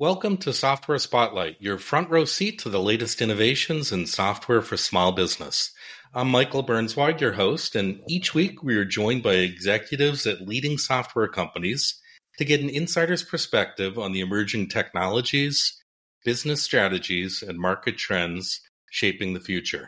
[0.00, 4.76] Welcome to Software Spotlight, your front row seat to the latest innovations in software for
[4.76, 5.70] small business.
[6.12, 10.78] I'm Michael Burnswide, your host, and each week we are joined by executives at leading
[10.78, 11.94] software companies
[12.38, 15.80] to get an insider's perspective on the emerging technologies,
[16.24, 19.86] business strategies, and market trends shaping the future.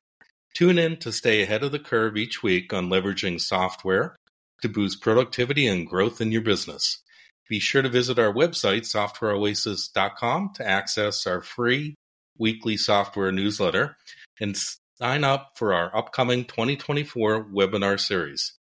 [0.55, 4.15] Tune in to stay ahead of the curve each week on leveraging software
[4.63, 7.03] to boost productivity and growth in your business.
[7.49, 11.95] Be sure to visit our website, softwareoasis.com, to access our free
[12.39, 13.97] weekly software newsletter
[14.41, 14.57] and
[14.99, 18.53] sign up for our upcoming 2024 webinar series.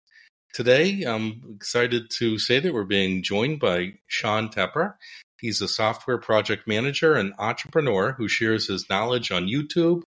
[0.54, 4.94] Today, I'm excited to say that we're being joined by Sean Tepper.
[5.42, 10.04] He's a software project manager and entrepreneur who shares his knowledge on YouTube,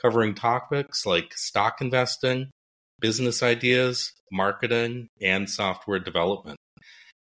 [0.00, 2.50] covering topics like stock investing,
[2.98, 6.56] business ideas, marketing, and software development.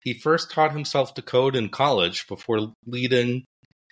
[0.02, 3.44] He first taught himself to code in college before leading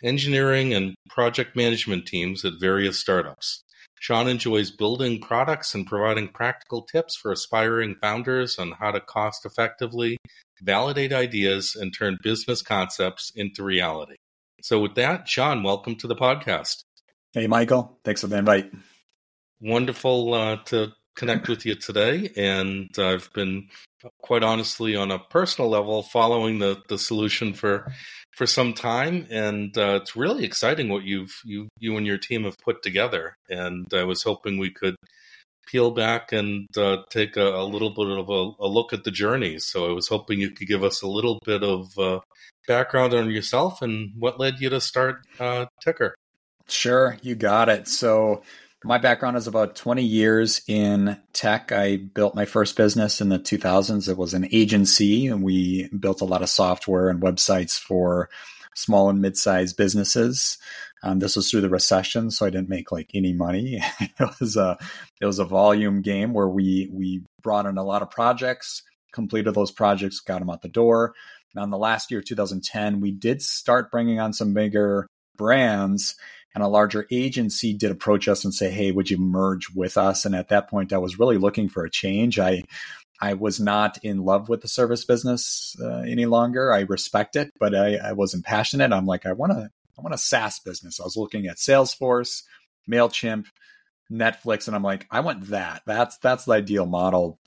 [0.04, 3.64] engineering and project management teams at various startups.
[4.00, 9.46] Sean enjoys building products and providing practical tips for aspiring founders on how to cost
[9.46, 10.18] effectively
[10.62, 14.16] validate ideas and turn business concepts into reality.
[14.62, 16.84] So, with that, Sean, welcome to the podcast.
[17.34, 18.00] Hey, Michael.
[18.04, 18.72] Thanks for the invite.
[19.62, 22.32] Wonderful uh, to connect with you today.
[22.38, 23.68] And I've been
[24.22, 27.92] quite honestly on a personal level following the, the solution for
[28.36, 32.44] for some time and uh, it's really exciting what you've you you and your team
[32.44, 34.96] have put together and i was hoping we could
[35.66, 39.10] peel back and uh, take a, a, little bit of a, a, look at the
[39.10, 42.20] journey so i was hoping you could give us a little bit of uh,
[42.68, 46.12] background on yourself and what led you to start uh, Tykr
[46.68, 48.44] sure you got it so
[48.84, 51.72] my background is about 20 years in tech.
[51.72, 54.08] I built my first business in the 2000s.
[54.08, 58.30] It was an agency, and we built a lot of software and websites for
[58.76, 60.60] small and mid-sized businesses.
[61.02, 63.82] Um, this was through the recession, so I didn't make like any money.
[64.00, 64.78] it was a
[65.20, 69.54] it was a volume game where we we brought in a lot of projects, completed
[69.54, 71.14] those projects, got them out the door.
[71.56, 76.16] Now, in the last year, 2010, we did start bringing on some bigger brands
[76.58, 80.26] and a larger agency did approach us and say, "Hey, would you merge with us?"
[80.26, 82.40] And at that point, I was really looking for a change.
[82.40, 82.64] I
[83.22, 86.74] I was not in love with the service business uh, any longer.
[86.74, 88.92] I respect it, but I, I wasn't passionate.
[88.92, 89.70] I'm like, I want to
[90.00, 91.00] I want a SaaS business.
[91.00, 92.42] I was looking at Salesforce,
[92.90, 93.46] Mailchimp,
[94.12, 95.82] Netflix, and I'm like, I want that.
[95.86, 97.40] That's that's the ideal model.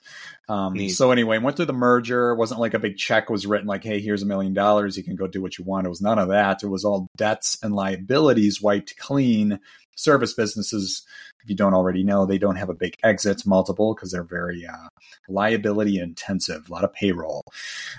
[0.48, 2.30] Um, so anyway, went through the merger.
[2.30, 4.96] It wasn't like a big check was written like, hey, here's a million dollars.
[4.96, 5.86] You can go do what you want.
[5.86, 6.62] It was none of that.
[6.62, 9.60] It was all debts and liabilities wiped clean.
[9.94, 11.06] Service businesses,
[11.42, 14.66] if you don't already know, they don't have a big exit multiple because they're very
[14.66, 14.88] uh,
[15.28, 17.44] liability intensive, a lot of payroll.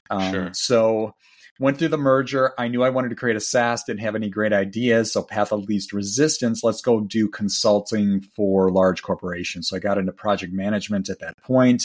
[0.09, 0.49] Um, sure.
[0.53, 1.13] So
[1.61, 2.55] Went through the merger.
[2.57, 5.13] I knew I wanted to create a SaaS, didn't have any great ideas.
[5.13, 9.69] So, path of least resistance, let's go do consulting for large corporations.
[9.69, 11.83] So, I got into project management at that point.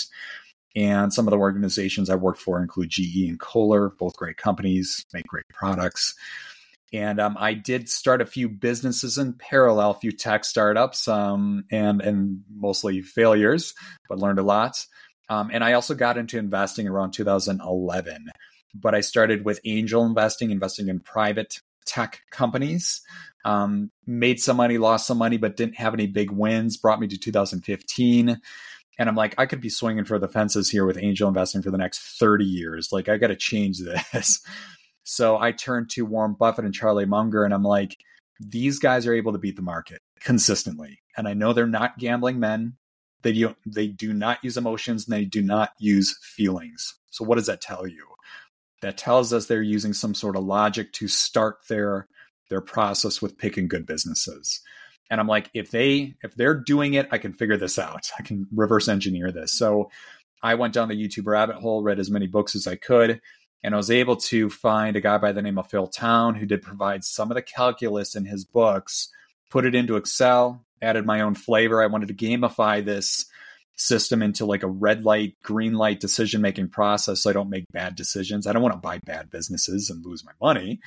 [0.74, 5.04] And some of the organizations I worked for include GE and Kohler, both great companies,
[5.12, 6.14] make great products.
[6.94, 11.66] And um, I did start a few businesses in parallel, a few tech startups, um,
[11.70, 13.74] and and mostly failures,
[14.08, 14.86] but learned a lot.
[15.28, 18.30] Um, and I also got into investing around 2011
[18.80, 23.00] but I started with angel investing, investing in private tech companies.
[23.44, 26.76] Um, made some money, lost some money, but didn't have any big wins.
[26.76, 28.40] Brought me to 2015.
[28.98, 31.70] And I'm like, I could be swinging for the fences here with angel investing for
[31.70, 32.92] the next 30 years.
[32.92, 34.40] Like, I got to change this.
[35.04, 37.96] so I turned to Warren Buffett and Charlie Munger, and I'm like,
[38.40, 41.00] these guys are able to beat the market consistently.
[41.16, 42.76] And I know they're not gambling men.
[43.22, 46.94] They do, they do not use emotions and they do not use feelings.
[47.10, 48.04] So, what does that tell you?
[48.82, 52.08] That tells us they're using some sort of logic to start their
[52.48, 54.60] their process with picking good businesses.
[55.10, 58.10] And I'm like, if they if they're doing it, I can figure this out.
[58.18, 59.52] I can reverse engineer this.
[59.52, 59.90] So
[60.42, 63.20] I went down the YouTube rabbit hole, read as many books as I could,
[63.62, 66.46] and I was able to find a guy by the name of Phil Town who
[66.46, 69.08] did provide some of the calculus in his books,
[69.50, 71.82] put it into Excel, added my own flavor.
[71.82, 73.26] I wanted to gamify this
[73.76, 77.66] system into like a red light, green light decision making process so I don't make
[77.72, 78.46] bad decisions.
[78.46, 80.80] I don't want to buy bad businesses and lose my money.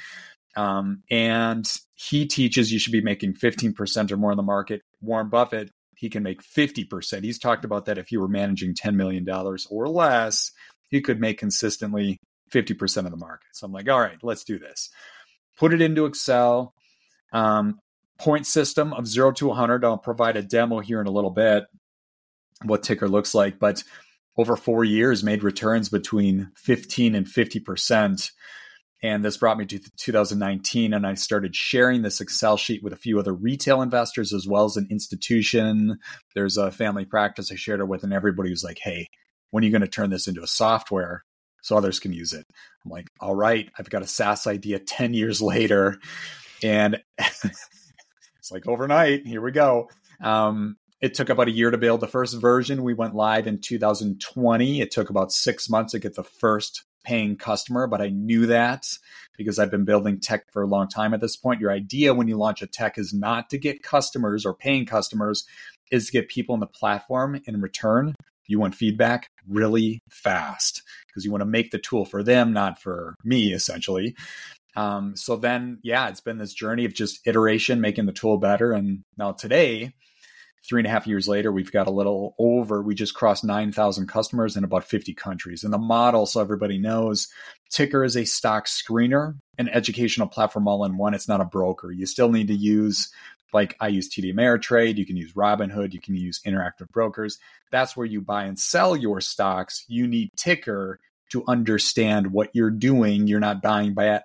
[0.55, 4.81] Um, and he teaches you should be making 15% or more in the market.
[5.01, 7.23] Warren Buffett, he can make 50%.
[7.23, 10.51] He's talked about that if you were managing $10 million or less,
[10.89, 12.17] he could make consistently
[12.51, 13.49] 50% of the market.
[13.53, 14.89] So I'm like, all right, let's do this.
[15.57, 16.73] Put it into Excel.
[17.31, 17.79] Um,
[18.17, 19.85] point system of zero to 100.
[19.85, 21.65] I'll provide a demo here in a little bit
[22.63, 23.83] what Tykr looks like, but
[24.37, 28.31] over four years made returns between 15 and 50%.
[29.01, 32.97] And this brought me to 2019, and I started sharing this Excel sheet with a
[32.97, 35.99] few other retail investors as well as an institution.
[36.35, 39.07] There's a family practice I shared it with, and everybody was like, hey,
[39.51, 41.23] when are you going to turn this into a software
[41.61, 42.45] so others can use it?
[42.83, 45.97] I'm like, all right, I've got a SaaS idea 10 years later.
[46.63, 49.89] And it's like overnight, here we go.
[50.21, 52.83] Um, it took about a year to build the first version.
[52.83, 54.81] We went live in 2020.
[54.81, 58.85] It took about six months to get the first paying customer, but I knew that
[59.37, 61.61] because I've been building tech for a long time at this point.
[61.61, 65.45] Your idea when you launch a tech is not to get customers or paying customers,
[65.91, 68.13] is to get people on the platform in return.
[68.47, 72.81] You want feedback really fast because you want to make the tool for them, not
[72.81, 74.15] for me, essentially.
[74.75, 78.71] Um, so then, yeah, it's been this journey of just iteration, making the tool better.
[78.71, 79.93] And now today,
[80.67, 84.07] three and a half years later, we've got a little over, we just crossed 9,000
[84.07, 85.63] customers in about 50 countries.
[85.63, 87.27] And the model, so everybody knows,
[87.71, 91.13] Tykr is a stock screener, an educational platform all in one.
[91.13, 91.91] It's not a broker.
[91.91, 93.11] You still need to use,
[93.53, 97.37] like I use TD Ameritrade, you can use Robinhood, you can use Interactive Brokers.
[97.71, 99.85] That's where you buy and sell your stocks.
[99.87, 100.97] You need Tykr
[101.31, 103.27] to understand what you're doing.
[103.27, 104.23] You're not buying bad,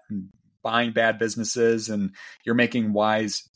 [0.62, 2.12] buying bad businesses and
[2.44, 3.48] you're making wise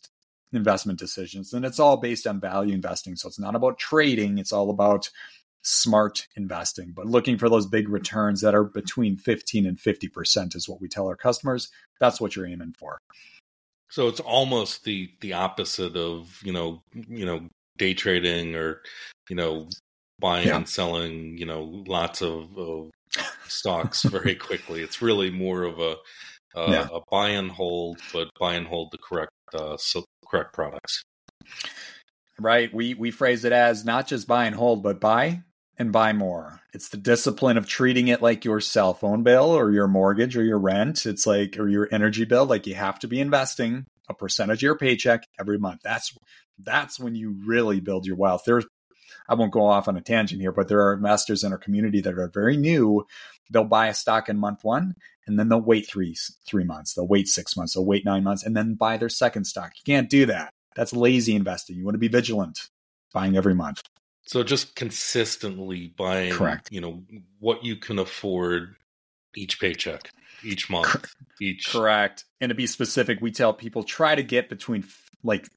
[0.53, 1.53] investment decisions.
[1.53, 3.17] And it's all based on value investing.
[3.17, 5.11] So it's not about trading, it's all about
[5.63, 10.69] smart investing, but looking for those big returns that are between 15 and 50% is
[10.69, 11.69] what we tell our customers.
[12.01, 12.99] That's what you're aiming for.
[13.91, 17.49] So it's almost the the opposite of, you know, you know,
[17.79, 18.83] day trading or,
[19.31, 19.69] you know,
[20.19, 20.57] buying yeah.
[20.57, 22.91] and selling, you know, lots of, of
[23.47, 24.83] stocks very quickly.
[24.83, 25.97] It's really more of a
[26.55, 26.89] uh, yeah.
[26.93, 31.03] a buy and hold, but buy and hold the correct uh, so correct products.
[32.41, 32.73] Right.
[32.73, 35.43] We we phrase it as not just buy and hold, but buy
[35.79, 36.61] and buy more.
[36.73, 40.43] It's the discipline of treating it like your cell phone bill or your mortgage or
[40.43, 41.07] your rent.
[41.07, 42.47] It's like or your energy bill.
[42.47, 45.81] Like you have to be investing a percentage of your paycheck every month.
[45.83, 46.17] That's
[46.59, 48.43] that's when you really build your wealth.
[48.47, 48.67] There's
[49.29, 52.01] I won't go off on a tangent here, but there are investors in our community
[52.01, 53.05] that are very new.
[53.51, 54.95] They'll buy a stock in month one
[55.29, 56.17] and then they'll wait three
[56.47, 56.95] three months.
[56.95, 57.75] They'll wait six months.
[57.75, 59.73] They'll wait nine months and then buy their second stock.
[59.77, 60.53] You can't do that.
[60.75, 61.77] That's lazy investing.
[61.77, 62.69] You want to be vigilant,
[63.13, 63.83] buying every month.
[64.27, 66.69] So just consistently buying, correct?
[66.71, 67.03] You know
[67.39, 68.75] what you can afford
[69.35, 70.11] each paycheck,
[70.43, 72.25] each month, each correct.
[72.41, 74.85] And to be specific, we tell people try to get between
[75.23, 75.49] like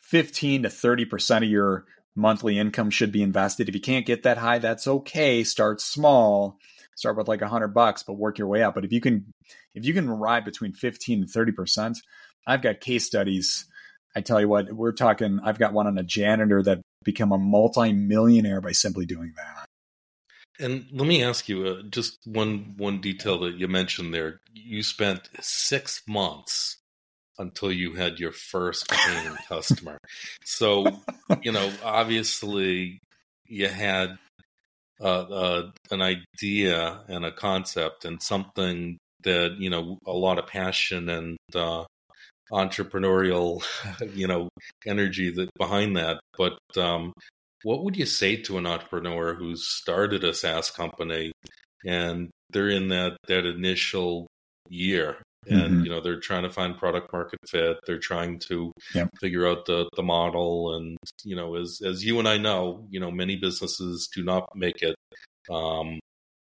[0.00, 1.86] fifteen to thirty percent of your
[2.16, 3.68] monthly income should be invested.
[3.68, 5.44] If you can't get that high, that's okay.
[5.44, 6.58] Start small.
[6.96, 8.74] Start with like a hundred bucks, but work your way up.
[8.74, 9.32] But if you can,
[9.74, 11.98] if you can ride between 15 and 30 percent,
[12.46, 13.66] I've got case studies.
[14.16, 17.38] I tell you what, we're talking, I've got one on a janitor that become a
[17.38, 19.66] multi-millionaire by simply doing that.
[20.60, 24.40] And let me ask you uh, just one one detail that you mentioned there.
[24.52, 26.76] You spent six months
[27.38, 29.98] until you had your first paying customer.
[30.44, 30.86] So,
[31.42, 33.00] you know, obviously
[33.46, 34.16] you had
[35.00, 40.46] uh, uh, an idea and a concept and something that, you know, a lot of
[40.46, 41.84] passion and uh,
[42.52, 43.64] entrepreneurial,
[44.14, 44.48] you know,
[44.86, 46.20] energy that behind that.
[46.36, 47.12] But um,
[47.62, 51.32] what would you say to an entrepreneur who's started a SaaS company
[51.84, 54.26] and they're in that, that initial
[54.68, 55.84] year and mm-hmm.
[55.84, 57.78] you know they're trying to find product market fit.
[57.86, 59.10] They're trying to yep.
[59.20, 60.74] figure out the the model.
[60.74, 64.48] And you know as as you and I know you know many businesses do not
[64.54, 64.96] make it.
[65.50, 66.00] Um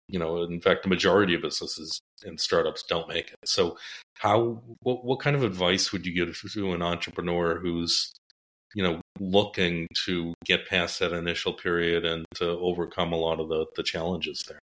[0.08, 3.38] you know in fact the majority of businesses and startups don't make it.
[3.46, 3.78] So
[4.16, 8.12] how what what kind of advice would you give to an entrepreneur who's
[8.76, 13.50] you know looking to get past that initial period and to overcome a lot of
[13.50, 14.60] the the challenges there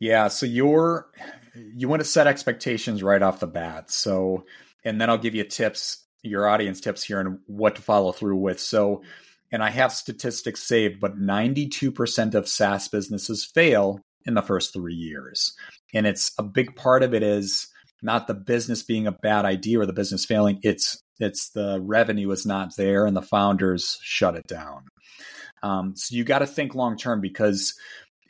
[0.00, 1.06] yeah, so you're
[1.54, 3.90] you want to set expectations right off the bat.
[3.90, 4.44] So,
[4.84, 8.36] and then I'll give you tips, your audience tips here on what to follow through
[8.36, 8.58] with.
[8.58, 9.02] So,
[9.52, 14.94] and I have statistics saved, but 92% of SaaS businesses fail in the first three
[14.94, 15.54] years.
[15.92, 17.68] And it's a big part of it is
[18.02, 20.58] not the business being a bad idea or the business failing.
[20.62, 24.82] It's it's the revenue is not there and the founders shut it down.
[25.62, 27.74] Um, so you got to think long term because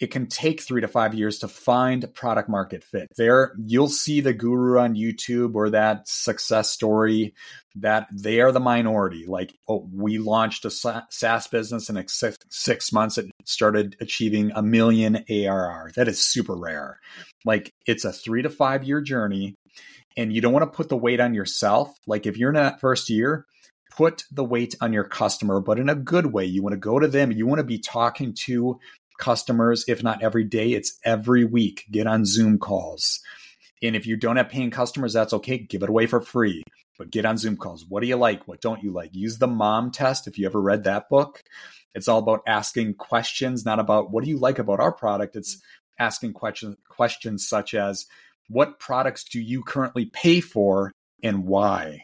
[0.01, 3.09] it can take three to five years to find product market fit.
[3.17, 7.35] There, you'll see the guru on YouTube or that success story
[7.77, 9.27] that they are the minority.
[9.27, 15.25] Like, oh, we launched a SaaS business in six months it started achieving a million
[15.29, 15.93] ARR.
[15.95, 16.99] That is super rare.
[17.45, 19.55] Like, it's a three to five year journey,
[20.17, 21.95] and you don't want to put the weight on yourself.
[22.07, 23.47] Like, if you're in that first year,
[23.97, 26.45] put the weight on your customer, but in a good way.
[26.45, 27.31] You want to go to them.
[27.31, 28.79] You want to be talking to
[29.25, 31.85] customers, if not every day, it's every week.
[31.91, 33.21] Get on Zoom calls
[33.83, 35.57] And if you don't have paying customers, that's okay.
[35.57, 36.63] Give it away for free.
[36.99, 37.87] But get on Zoom calls.
[37.89, 38.47] What do you like?
[38.47, 39.15] What don't you like?
[39.15, 41.41] Use the mom test if you ever read that book.
[41.95, 45.37] It's all about asking questions, not about what do you like about our product.
[45.37, 45.59] It's
[45.99, 48.07] asking questions questions such as
[48.49, 52.03] what products do you currently pay for and why?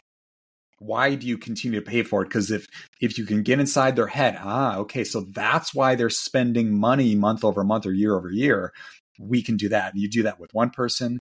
[0.81, 2.29] Why do you continue to pay for it?
[2.29, 2.65] Because if
[2.99, 7.13] if you can get inside their head, ah, okay, so that's why they're spending money
[7.13, 8.73] month over month or year over year.
[9.19, 9.95] We can do that.
[9.95, 11.19] You do that with one person,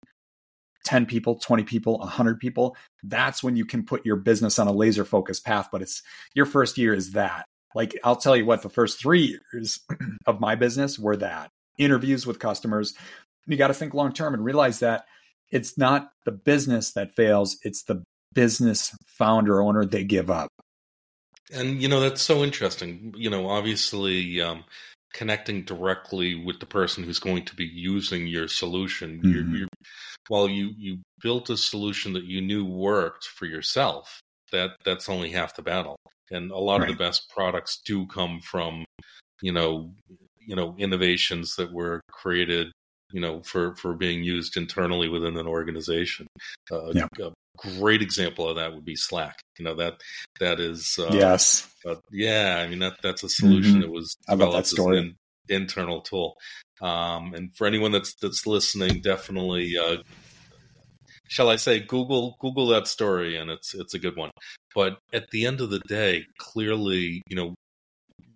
[0.86, 4.72] 10 people, 20 people, 100 people, that's when you can put your business on a
[4.72, 5.68] laser focused path.
[5.70, 6.02] But it's
[6.34, 7.44] your first year is that.
[7.74, 9.78] Like, I'll tell you what, the first three years
[10.26, 12.94] of my business were that interviews with customers.
[13.46, 15.04] You got to think long term and realize that
[15.50, 18.02] it's not the business that fails, it's the
[18.34, 20.50] business founder owner they give up.
[21.52, 23.12] And, you know, that's so interesting.
[23.16, 24.64] You know, obviously, um,
[25.12, 29.18] connecting directly with the person who's going to be using your solution.
[29.18, 29.30] Mm-hmm.
[29.30, 29.68] You're, you're,
[30.28, 34.20] while you, you built a solution that you knew worked for yourself,
[34.52, 35.96] that that's only half the battle.
[36.30, 36.90] And a lot right.
[36.90, 38.84] of the best products do come from,
[39.42, 39.90] you know,
[40.38, 42.70] you know, innovations that were created,
[43.12, 46.28] you know, for for being used internally within an organization.
[46.70, 47.06] Uh, yeah.
[47.18, 49.40] A great example of that would be Slack.
[49.58, 50.00] You know that
[50.38, 52.62] that is uh, yes, uh, yeah.
[52.64, 53.80] I mean that that's a solution mm-hmm.
[53.82, 55.16] that was developed that an
[55.48, 56.36] internal tool.
[56.80, 59.98] Um, and for anyone that's that's listening, definitely uh,
[61.30, 64.30] shall I say, Google Google that story, and it's it's a good one.
[64.74, 67.54] But at the end of the day, clearly, you know,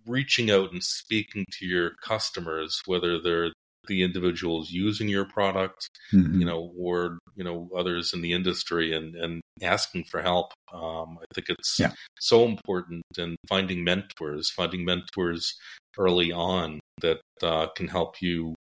[0.07, 3.51] reaching out and speaking to your customers, whether they're
[3.87, 6.39] the individuals using your product, mm-hmm.
[6.39, 10.53] you know, or you know others in the industry, and and asking for help.
[10.73, 11.91] Um, I think it's yeah.
[12.19, 15.55] so important, and finding mentors, finding mentors
[15.97, 18.55] early on that uh, can help you,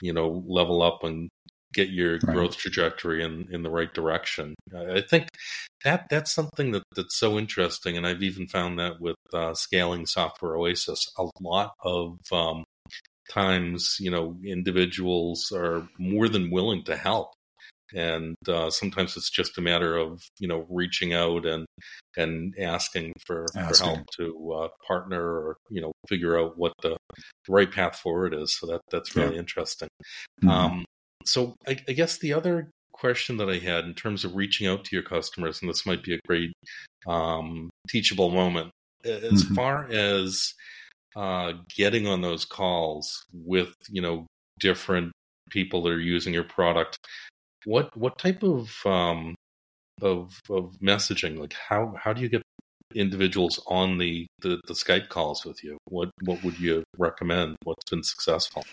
[0.00, 1.28] you know, level up and
[1.74, 2.34] get your right.
[2.34, 4.54] growth trajectory in, in the right direction.
[4.74, 5.28] I think
[5.84, 10.06] that that's something that, that's so interesting, and I've even found that with uh, scaling
[10.06, 12.64] Software Oasis, a lot of um,
[13.30, 17.32] times, you know, individuals are more than willing to help,
[17.94, 21.66] and uh, sometimes it's just a matter of you know reaching out and
[22.16, 23.74] and asking for, asking.
[23.74, 26.96] for help to uh, partner or you know figure out what the,
[27.46, 28.56] the right path forward is.
[28.58, 29.40] So that that's really yeah.
[29.40, 29.88] interesting.
[30.42, 30.48] Mm-hmm.
[30.48, 30.84] Um,
[31.24, 34.84] so I, I, guess the other question that I had in terms of reaching out
[34.84, 36.52] to your customers, and this might be a great
[37.06, 38.70] um, teachable moment,
[39.04, 39.54] as mm-hmm.
[39.54, 40.52] far as
[41.16, 44.26] uh, getting on those calls with you know
[44.58, 45.12] different
[45.50, 46.98] people that are using your product,
[47.64, 49.34] what what type of um,
[50.02, 52.42] of of messaging like how how do you get
[52.94, 55.78] individuals on the, the the Skype calls with you?
[55.86, 57.56] What what would you recommend?
[57.64, 58.64] What's been successful?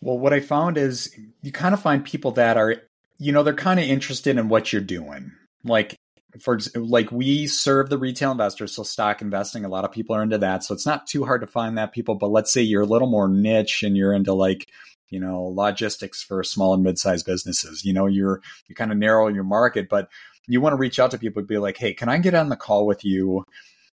[0.00, 2.76] Well, what I found is you kind of find people that are,
[3.18, 5.32] you know, they're kind of interested in what you're doing.
[5.64, 5.96] Like,
[6.40, 10.22] for like we serve the retail investors, so stock investing, a lot of people are
[10.22, 10.64] into that.
[10.64, 12.14] So it's not too hard to find that people.
[12.14, 14.68] But let's say you're a little more niche and you're into like,
[15.08, 17.84] you know, logistics for small and mid-sized businesses.
[17.84, 20.08] You know, you're you kind of narrow your market, but
[20.46, 22.48] you want to reach out to people and be like, hey, can I get on
[22.48, 23.44] the call with you?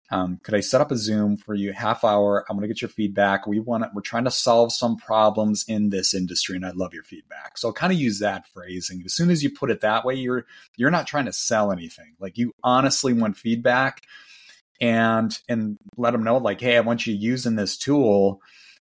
[0.10, 2.46] Um, could I set up a Zoom for you, half hour?
[2.50, 3.46] I'm going to get your feedback.
[3.46, 6.94] We want to, we're trying to solve some problems in this industry, and I'd love
[6.94, 7.58] your feedback.
[7.58, 9.02] So kind of use that phrasing.
[9.06, 10.46] As soon as you put it that way, you're
[10.78, 12.16] you're not trying to sell anything.
[12.20, 14.02] Like you honestly want feedback,
[14.80, 18.42] and and let them know like, hey, I want you using this tool,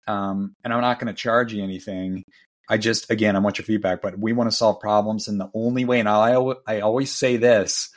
[0.08, 2.24] um, and I'm not going to charge you anything.
[2.70, 5.50] I just again, I want your feedback, but we want to solve problems, and the
[5.56, 6.36] only way, and I
[6.68, 7.90] I always say this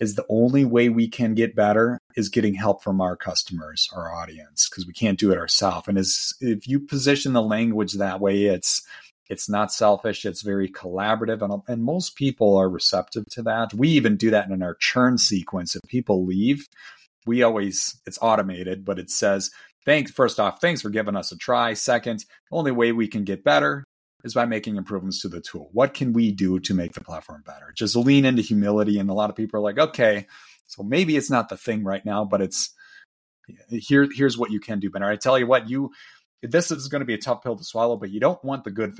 [0.00, 4.12] is the only way we can get better is getting help from our customers, our
[4.12, 5.86] audience, because we can't do it ourselves.
[5.86, 8.82] And as if you position the language that way, it's
[9.30, 10.24] it's not selfish.
[10.24, 13.72] It's very collaborative, and, and most people are receptive to that.
[13.72, 15.76] We even do that in our churn sequence.
[15.76, 16.66] If people leave,
[17.24, 19.52] we always it's automated, but it says
[19.84, 20.10] thanks.
[20.10, 21.74] First off, thanks for giving us a try.
[21.74, 23.84] Second, only way we can get better
[24.24, 25.68] is by making improvements to the tool.
[25.72, 27.72] What can we do to make the platform better?
[27.76, 28.98] Just lean into humility.
[28.98, 30.26] And a lot of people are like, okay,
[30.68, 32.72] so maybe it's not the thing right now, but it's
[33.70, 34.08] here.
[34.14, 35.06] Here's what you can do better.
[35.06, 35.90] I tell you what, you
[36.42, 38.70] this is going to be a tough pill to swallow, but you don't want the
[38.70, 38.96] good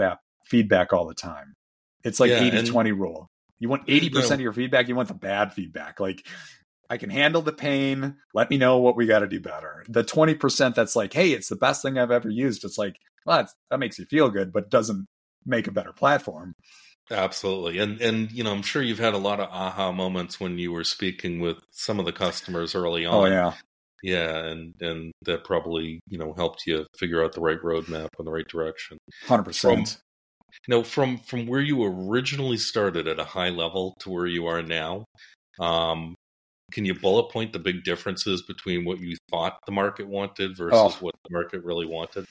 [0.46, 1.54] feedback all the time.
[2.02, 3.28] It's like yeah, 80 20 rule.
[3.60, 6.00] You want 80% of your feedback, you want the bad feedback.
[6.00, 6.26] Like
[6.88, 8.16] I can handle the pain.
[8.32, 9.84] Let me know what we got to do better.
[9.88, 12.64] The 20% that's like, hey, it's the best thing I've ever used.
[12.64, 12.96] It's like,
[13.26, 15.06] well, that makes you feel good, but doesn't
[15.44, 16.54] make a better platform.
[17.10, 17.78] Absolutely.
[17.78, 20.72] And and you know, I'm sure you've had a lot of aha moments when you
[20.72, 23.26] were speaking with some of the customers early oh, on.
[23.26, 23.52] Oh yeah.
[24.02, 28.26] Yeah, and and that probably, you know, helped you figure out the right roadmap and
[28.26, 28.96] the right direction.
[29.26, 29.98] 100%.
[30.68, 34.62] Now, from from where you originally started at a high level to where you are
[34.62, 35.04] now,
[35.58, 36.14] um,
[36.72, 40.78] can you bullet point the big differences between what you thought the market wanted versus
[40.78, 40.96] oh.
[41.00, 42.24] what the market really wanted?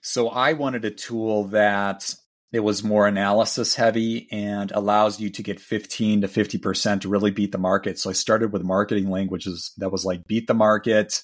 [0.00, 2.12] So I wanted a tool that
[2.52, 7.30] it was more analysis heavy and allows you to get 15 to 50% to really
[7.30, 7.98] beat the market.
[7.98, 11.22] So I started with marketing languages that was like beat the market,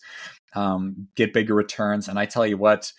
[0.55, 2.09] um, get bigger returns.
[2.09, 2.91] And I tell you what,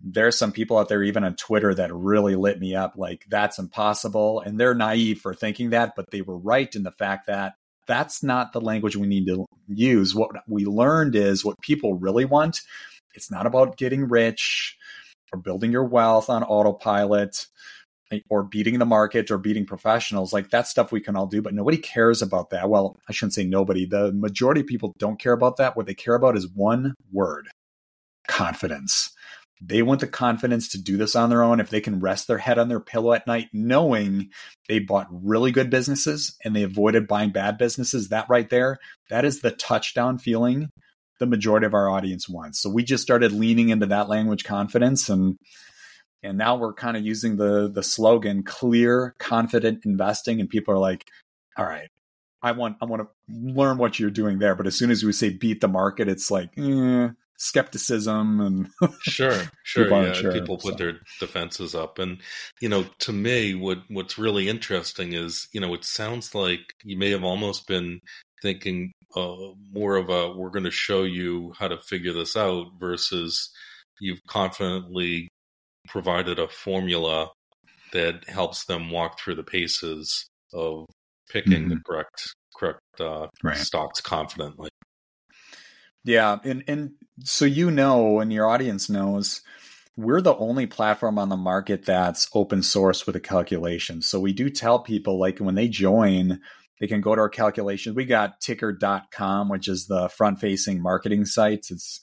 [0.00, 3.58] there's some people out there, even on Twitter, that really lit me up like that's
[3.58, 4.40] impossible.
[4.40, 7.54] And they're naive for thinking that, but they were right in the fact that
[7.88, 10.14] that's not the language we need to use.
[10.14, 12.60] What we learned is what people really want.
[13.14, 14.76] It's not about getting rich
[15.32, 17.46] or building your wealth on autopilot
[18.10, 21.42] eh, or beating the market or beating professionals like that stuff we can all do
[21.42, 22.68] but nobody cares about that.
[22.68, 23.86] Well i shouldn't say nobody.
[23.86, 25.76] The majority of people don't care about that.
[25.76, 27.48] What they care about is one word
[28.28, 29.10] confidence.
[29.64, 31.60] They want the confidence to do this on their own.
[31.60, 34.30] If they can rest their head on their pillow at night knowing
[34.68, 39.24] they bought really good businesses and they avoided buying bad businesses that right there that
[39.24, 40.68] is the touchdown feeling
[41.22, 42.60] the majority of our audience wants.
[42.60, 45.38] So we just started leaning into that language confidence and
[46.20, 50.78] and now we're kind of using the the slogan clear confident investing and people are
[50.78, 51.06] like
[51.56, 51.88] all right
[52.42, 55.12] I want I want to learn what you're doing there but as soon as we
[55.12, 58.68] say beat the market it's like eh, skepticism and
[59.02, 60.84] sure sure yeah sure, people put so.
[60.84, 62.18] their defenses up and
[62.60, 66.96] you know to me what what's really interesting is you know it sounds like you
[66.96, 68.00] may have almost been
[68.42, 69.36] thinking uh,
[69.72, 73.50] more of a we're going to show you how to figure this out versus
[74.00, 75.28] you've confidently
[75.88, 77.30] provided a formula
[77.92, 80.86] that helps them walk through the paces of
[81.30, 81.68] picking mm-hmm.
[81.70, 83.56] the correct correct uh, right.
[83.56, 84.70] stocks confidently.
[86.04, 86.92] Yeah, and and
[87.24, 89.42] so you know, and your audience knows,
[89.96, 94.02] we're the only platform on the market that's open source with a calculation.
[94.02, 96.40] So we do tell people like when they join,
[96.82, 97.94] they can go to our calculations.
[97.94, 101.68] We got tykr.com, which is the front facing marketing site.
[101.70, 102.00] It's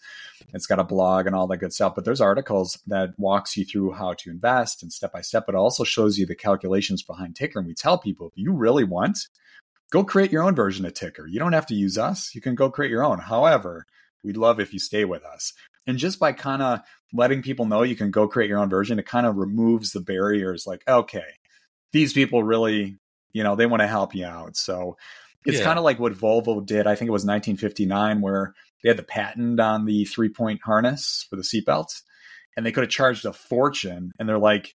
[0.53, 1.95] it's got a blog and all that good stuff.
[1.95, 5.53] But there's articles that walks you through how to invest and step by step, but
[5.53, 7.57] also shows you the calculations behind Tykr.
[7.57, 9.27] And we tell people if you really want,
[9.91, 11.29] go create your own version of Tykr.
[11.29, 12.33] You don't have to use us.
[12.33, 13.19] You can go create your own.
[13.19, 13.85] However,
[14.23, 15.51] we'd love if you stay with us.
[15.87, 16.79] And just by kind of
[17.11, 19.99] letting people know you can go create your own version, it kind of removes the
[19.99, 21.33] barriers like, okay,
[21.91, 22.97] these people really
[23.33, 24.55] you know, they want to help you out.
[24.55, 24.97] So
[25.45, 25.63] it's yeah.
[25.63, 26.87] kind of like what Volvo did.
[26.87, 31.25] I think it was 1959, where they had the patent on the three point harness
[31.29, 32.01] for the seatbelts
[32.59, 34.11] and they could have charged a fortune.
[34.19, 34.75] And they're like,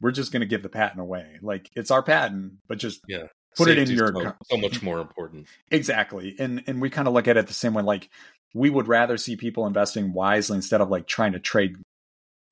[0.00, 1.38] "We're just going to give the patent away.
[1.42, 4.82] Like it's our patent, but just yeah, put Safety it in your so, so much
[4.82, 7.82] more important." Exactly, and and we kind of look at it the same way.
[7.82, 8.08] Like
[8.54, 11.76] we would rather see people investing wisely instead of like trying to trade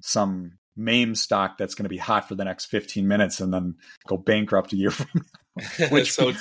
[0.02, 3.76] some meme stock that's going to be hot for the next 15 minutes and then
[4.06, 5.88] go bankrupt a year from now.
[5.90, 6.36] Which, so you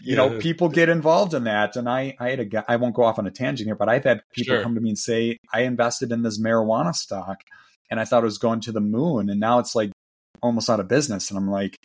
[0.00, 0.16] yeah.
[0.16, 1.76] know, people get involved in that.
[1.76, 3.88] And I, I had a guy, I won't go off on a tangent here, but
[3.88, 4.62] I've had people sure.
[4.62, 7.40] come to me and say, I invested in this marijuana stock
[7.90, 9.30] and I thought it was going to the moon.
[9.30, 9.92] And now it's like
[10.42, 11.30] almost out of business.
[11.30, 11.78] And I'm like,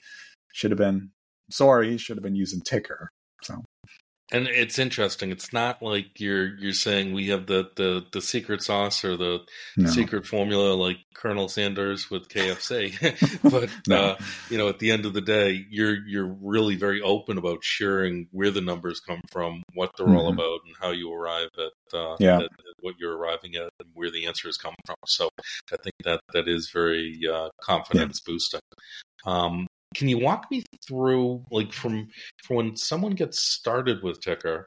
[0.54, 1.12] should have been,
[1.50, 3.08] sorry, should have been using Tykr.
[3.42, 3.64] So
[4.32, 5.32] and it's interesting.
[5.32, 9.40] It's not like you're you're saying we have the the, the secret sauce or the
[9.76, 9.90] no.
[9.90, 12.94] secret formula like Colonel Sanders with KFC.
[13.52, 13.98] but no.
[13.98, 14.18] uh,
[14.50, 18.28] you know, at the end of the day, you're you're really very open about sharing
[18.32, 20.16] where the numbers come from, what they're mm-hmm.
[20.16, 22.38] all about, and how you arrive at, uh, yeah.
[22.38, 22.50] At, at,
[22.82, 24.96] what you're arriving at, and where the answers come from.
[25.06, 25.30] So
[25.74, 28.32] I think that that is very uh, confidence yeah.
[28.32, 28.62] boosting.
[29.26, 32.10] Um, can you walk me through, like, from
[32.44, 34.66] from when someone gets started with Tykr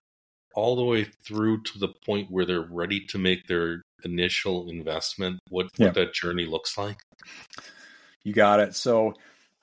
[0.55, 5.39] all the way through to the point where they're ready to make their initial investment?
[5.49, 5.87] What yeah.
[5.87, 6.99] what that journey looks like?
[8.25, 8.75] You got it.
[8.75, 9.15] So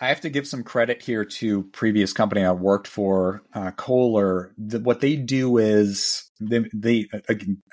[0.01, 4.53] I have to give some credit here to previous company I worked for, uh, Kohler.
[4.57, 7.09] The, what they do is they, they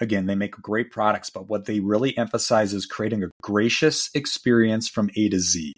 [0.01, 4.89] again they make great products, but what they really emphasize is creating a gracious experience
[4.89, 5.73] from A to Z.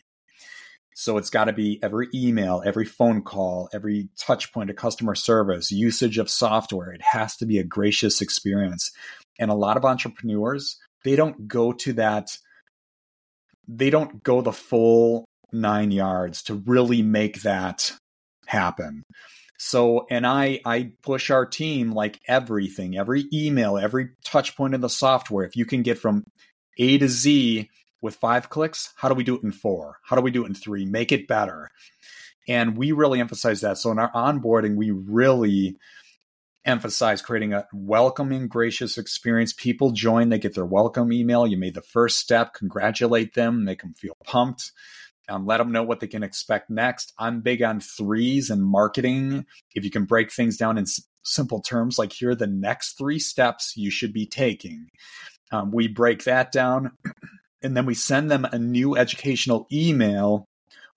[0.98, 5.14] So it's got to be every email, every phone call, every touch point of customer
[5.14, 6.90] service, usage of software.
[6.90, 8.90] It has to be a gracious experience.
[9.38, 12.36] And a lot of entrepreneurs, they don't go to that,
[13.68, 17.92] they don't go the full nine yards to really make that
[18.46, 19.04] happen.
[19.56, 24.80] So, and I, I push our team like everything, every email, every touch point in
[24.80, 25.46] the software.
[25.46, 26.24] If you can get from
[26.76, 27.68] A to Z
[28.02, 29.98] with five clicks, how do we do it in four?
[30.04, 30.86] How do we do it in three?
[30.86, 31.70] Make it better.
[32.48, 33.78] And we really emphasize that.
[33.78, 35.76] So in our onboarding, we really
[36.64, 39.52] emphasize creating a welcoming, gracious experience.
[39.54, 41.46] People join, they get their welcome email.
[41.46, 44.72] You made the first step, congratulate them, make them feel pumped.
[45.28, 47.12] um, let them know what they can expect next.
[47.18, 49.46] I'm big on threes and marketing.
[49.74, 52.98] If you can break things down in s- simple terms, like here are the next
[52.98, 54.88] three steps you should be taking.
[55.52, 56.92] Um, we break that down
[57.62, 60.46] and then we send them a new educational email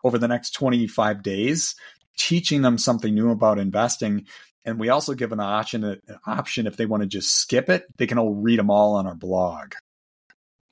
[0.04, 1.76] over the next 25 days,
[2.18, 4.26] teaching them something new about investing.
[4.66, 7.86] And we also give an option, an option if they want to just skip it,
[7.98, 9.74] they can all read them all on our blog.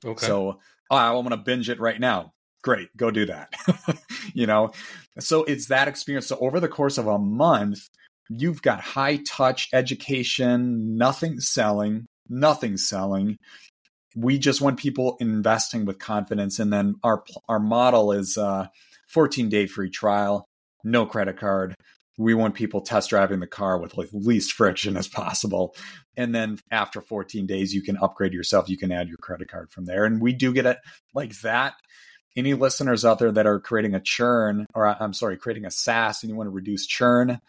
[0.04, 0.26] Okay.
[0.26, 0.58] So
[0.90, 2.32] oh, I want to binge it right now.
[2.62, 3.54] Great, go do that.
[4.34, 4.72] you know,
[5.18, 6.26] so it's that experience.
[6.26, 7.88] So over the course of a month,
[8.28, 13.38] you've got high touch education, nothing selling, nothing selling.
[14.16, 18.66] We just want people investing with confidence, and then our our model is uh,
[19.08, 20.46] 14 day free trial,
[20.84, 21.74] no credit card,
[22.20, 25.74] we want people test driving the car with like least friction as possible.
[26.18, 28.68] And then after 14 days you can upgrade yourself.
[28.68, 30.04] You can add your credit card from there.
[30.04, 30.76] And we do get it
[31.14, 31.74] like that.
[32.36, 36.22] Any listeners out there that are creating a churn or i'm sorry creating a saas
[36.22, 37.40] and you want to reduce churn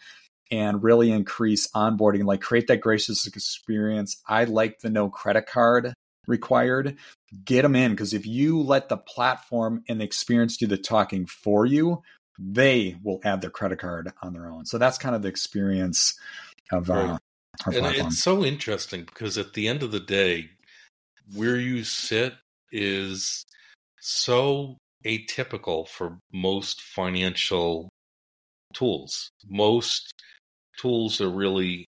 [0.50, 4.22] and really increase onboarding like create that gracious experience.
[4.26, 5.92] I like the no credit card
[6.26, 6.96] required
[7.44, 11.26] get them in because if you let the platform and the experience do the talking
[11.26, 12.02] for you
[12.38, 14.64] they will add their credit card on their own.
[14.66, 16.18] So that's kind of the experience
[16.70, 17.10] of right.
[17.10, 17.18] uh,
[17.66, 18.06] our and platform.
[18.08, 20.50] It's so interesting because at the end of the day,
[21.34, 22.34] where you sit
[22.70, 23.44] is
[24.00, 27.88] so atypical for most financial
[28.72, 29.30] tools.
[29.48, 30.12] Most
[30.78, 31.84] tools are really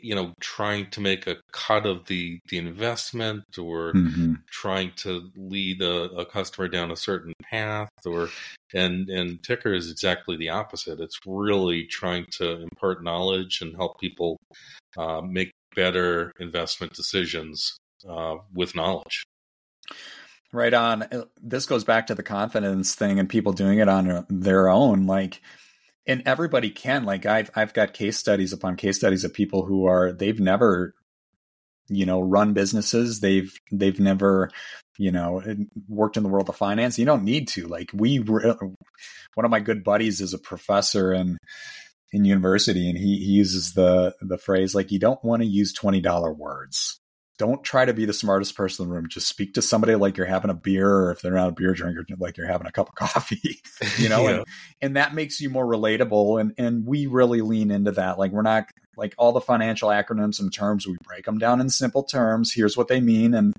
[0.00, 4.34] you know trying to make a cut of the the investment or mm-hmm.
[4.50, 8.28] trying to lead a, a, customer down a certain path or
[8.74, 11.00] and and ticker is exactly the opposite.
[11.00, 14.38] It's really trying to impart knowledge and help people
[14.96, 17.76] uh, make better investment decisions
[18.08, 19.24] uh, with knowledge.
[20.52, 21.06] Right on.
[21.42, 25.06] This goes back to the confidence thing and people doing it on their own.
[25.06, 25.42] Like
[26.08, 29.86] and everybody can like I've I've got case studies upon case studies of people who
[29.86, 30.94] are they've never
[31.88, 33.20] you know run businesses.
[33.20, 34.50] They've they've never
[34.96, 35.42] you know
[35.88, 36.98] worked in the world of finance.
[36.98, 37.68] You don't need to.
[37.68, 41.38] Like we one of my good buddies is a professor in
[42.10, 45.78] in university and he, he uses the the phrase like you don't want to use
[45.78, 46.98] $20 words
[47.38, 49.08] don't try to be the smartest person in the room.
[49.08, 51.72] Just speak to somebody like you're having a beer, or if they're not a beer
[51.72, 53.60] drinker, like you're having a cup of coffee,
[53.98, 54.30] you know, yeah.
[54.30, 54.44] and,
[54.82, 56.40] and that makes you more relatable.
[56.40, 58.18] And, and we really lean into that.
[58.18, 61.70] Like we're not like all the financial acronyms and terms, we break them down in
[61.70, 62.52] simple terms.
[62.52, 63.32] Here's what they mean.
[63.32, 63.54] And,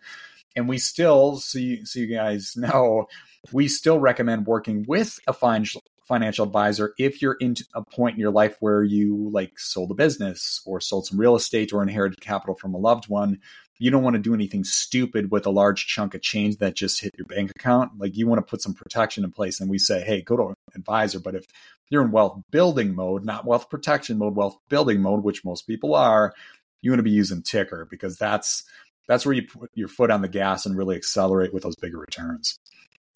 [0.55, 3.07] and we still, so you, so you guys know,
[3.53, 8.19] we still recommend working with a financial financial advisor if you're into a point in
[8.19, 12.19] your life where you like sold a business or sold some real estate or inherited
[12.19, 13.39] capital from a loved one
[13.79, 16.99] you don't want to do anything stupid with a large chunk of change that just
[16.99, 17.93] hit your bank account.
[17.97, 19.61] Like you want to put some protection in place.
[19.61, 21.19] And we say, hey, go to an advisor.
[21.19, 21.45] But if
[21.89, 25.95] you're in wealth building mode, not wealth protection mode, wealth building mode, which most people
[25.95, 26.33] are,
[26.81, 28.63] you want to be using Tykr because that's
[29.07, 31.97] that's where you put your foot on the gas and really accelerate with those bigger
[31.97, 32.59] returns.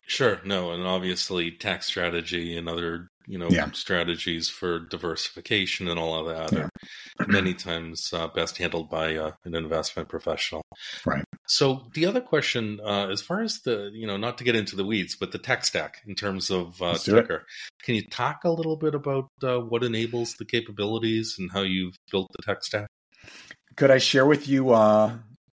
[0.06, 3.72] Sure, no, and obviously tax strategy and other you know yeah.
[3.72, 6.68] strategies for diversification and all of that yeah.
[7.20, 10.62] are many times uh, best handled by uh, an investment professional.
[11.06, 11.24] Right.
[11.48, 14.76] So the other question, uh, as far as the you know, not to get into
[14.76, 17.42] the weeds, but the tech stack in terms of uh, Tykr,
[17.84, 21.96] can you talk a little bit about uh, what enables the capabilities and how you've
[22.12, 22.88] built the tech stack?
[23.76, 25.14] Could I share with you uh,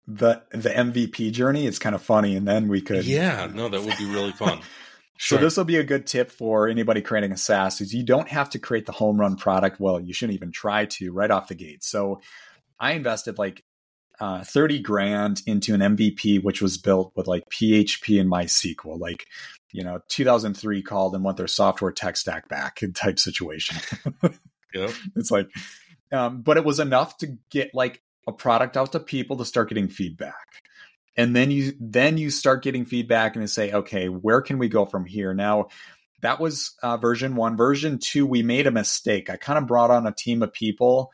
[0.07, 1.67] the the MVP journey.
[1.67, 3.05] It's kind of funny, and then we could.
[3.05, 4.59] Yeah, no, that would be really fun.
[5.19, 5.39] Sure.
[5.39, 8.27] So this will be a good tip for anybody creating a SaaS is you don't
[8.27, 9.79] have to create the home run product.
[9.79, 11.83] Well, you shouldn't even try to right off the gate.
[11.83, 12.21] So
[12.79, 13.63] I invested like
[14.19, 19.25] uh, 30 grand into an MVP, which was built with like PHP and MySQL, like,
[19.71, 23.77] you know, 2003 called and want their software tech stack back in type situation.
[24.73, 24.91] yep.
[25.15, 25.49] It's like,
[26.11, 29.69] um, but it was enough to get like a product out to people to start
[29.69, 30.35] getting feedback.
[31.15, 34.85] And then you then you start getting feedback and say okay where can we go
[34.85, 35.33] from here?
[35.33, 35.67] Now
[36.21, 37.57] that was uh, version one.
[37.57, 39.29] Version two we made a mistake.
[39.29, 41.11] I kind of brought on a team of people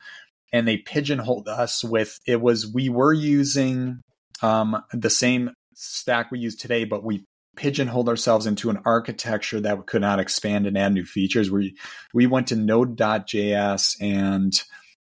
[0.52, 4.02] and they pigeonholed us with it was we were using
[4.42, 7.24] um, the same stack we use today but we
[7.56, 11.50] pigeonholed ourselves into an architecture that could not expand and add new features.
[11.50, 11.76] We
[12.12, 14.62] we went to node.js and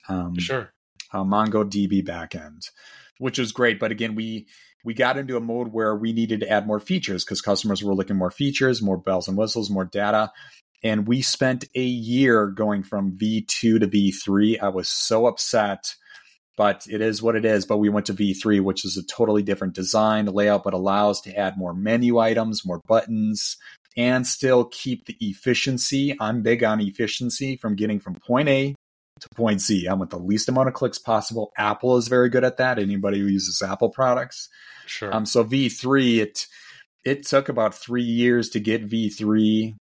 [0.08, 0.72] um, sure
[1.14, 2.70] uh, MongoDB backend,
[3.18, 3.80] which was great.
[3.80, 4.48] But again, we
[4.86, 7.96] we got into a mode where we needed to add more features because customers were
[7.96, 10.32] looking more features, more bells and whistles, more data.
[10.84, 13.48] And we spent a year going from V2
[13.80, 14.62] to V3.
[14.62, 15.96] I was so upset,
[16.56, 17.66] but it is what it is.
[17.66, 21.36] But we went to V3, which is a totally different design layout, but allows to
[21.36, 23.58] add more menu items, more buttons,
[23.98, 26.16] and still keep the efficiency.
[26.20, 28.76] I'm big on efficiency from getting from point A
[29.20, 29.88] to point Z.
[29.88, 31.52] I want the least amount of clicks possible.
[31.58, 32.80] Apple is very good at that.
[32.80, 34.50] Anybody who uses Apple products.
[34.86, 35.14] Sure.
[35.14, 36.48] Um, so V3, it
[37.04, 39.76] it took about three years to get V3,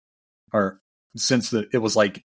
[0.53, 0.81] or
[1.17, 2.23] since the it was like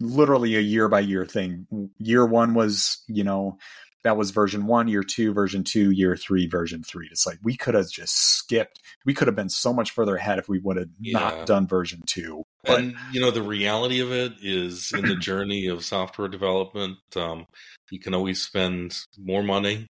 [0.00, 1.66] literally a year by year thing.
[1.98, 3.58] Year one was, you know,
[4.02, 7.08] that was version one, year two, version two, year three, version three.
[7.10, 8.80] It's like we could have just skipped.
[9.04, 11.18] We could have been so much further ahead if we would have yeah.
[11.18, 12.42] not done version two.
[12.64, 16.98] But, and you know, the reality of it is in the journey of software development,
[17.16, 17.46] um,
[17.90, 19.86] you can always spend more money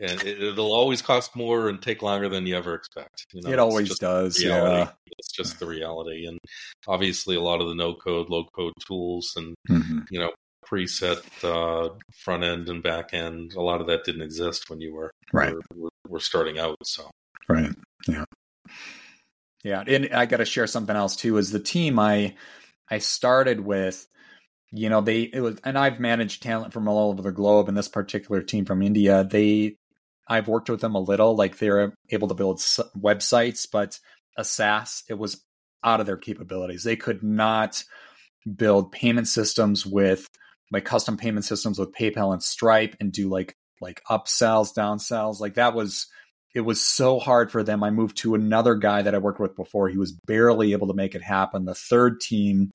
[0.00, 3.26] and it, will always cost more and take longer than you ever expect.
[3.32, 4.42] You know, it always does.
[4.42, 6.38] Yeah, it's just the reality, and
[6.88, 10.00] obviously a lot of the no code, low code tools, and mm-hmm.
[10.10, 10.32] you know,
[10.70, 13.54] preset uh, front end and back end.
[13.54, 15.54] A lot of that didn't exist when you were right.
[15.54, 16.76] Were, were, were starting out.
[16.84, 17.10] So
[17.48, 17.74] right,
[18.06, 18.24] yeah,
[19.64, 19.82] yeah.
[19.86, 21.36] And I got to share something else too.
[21.36, 22.34] Is the team I
[22.88, 24.06] I started with
[24.72, 27.76] you know they it was and i've managed talent from all over the globe and
[27.76, 29.74] this particular team from india they
[30.30, 31.34] I've worked with them a little.
[31.34, 33.98] Like they're able to build websites, but
[34.38, 35.44] a SaaS, it was
[35.82, 36.84] out of their capabilities.
[36.84, 37.82] They could not
[38.56, 40.28] build payment systems with
[40.70, 45.40] like custom payment systems with PayPal and Stripe and do like like upsells, downsells.
[45.40, 46.06] Like that was
[46.54, 47.82] it was so hard for them.
[47.82, 49.88] I moved to another guy that I worked with before.
[49.88, 51.64] He was barely able to make it happen.
[51.64, 52.72] The third team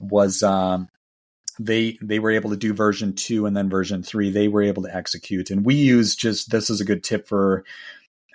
[0.00, 0.88] was um,
[1.58, 4.82] they they were able to do version two and then version three they were able
[4.84, 7.64] to execute and we use just this is a good tip for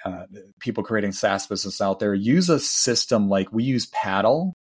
[0.06, 0.28] uh,
[0.60, 2.13] people creating SaaS business out there.
[2.13, 4.54] Use a system like we use Paddle.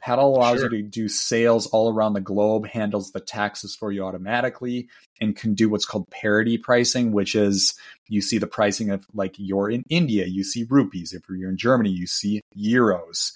[0.00, 0.72] Paddle allows sure.
[0.72, 4.88] you to do sales all around the globe, handles the taxes for you automatically,
[5.20, 7.74] and can do what's called parity pricing, which is
[8.08, 11.12] you see the pricing of like you're in India, you see rupees.
[11.12, 13.32] If you're in Germany, you see euros.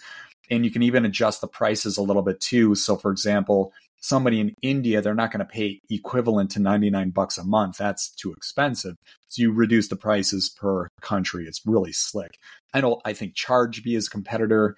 [0.51, 2.75] And you can even adjust the prices a little bit too.
[2.75, 3.73] So, for example,
[4.03, 7.79] somebody in India, they're not going to pay equivalent to 99 bucks a month.
[7.79, 8.97] That's too expensive.
[9.29, 11.47] So you reduce the prices per country.
[11.47, 12.39] It's really slick.
[12.75, 14.77] I know I think Chargebee is a competitor.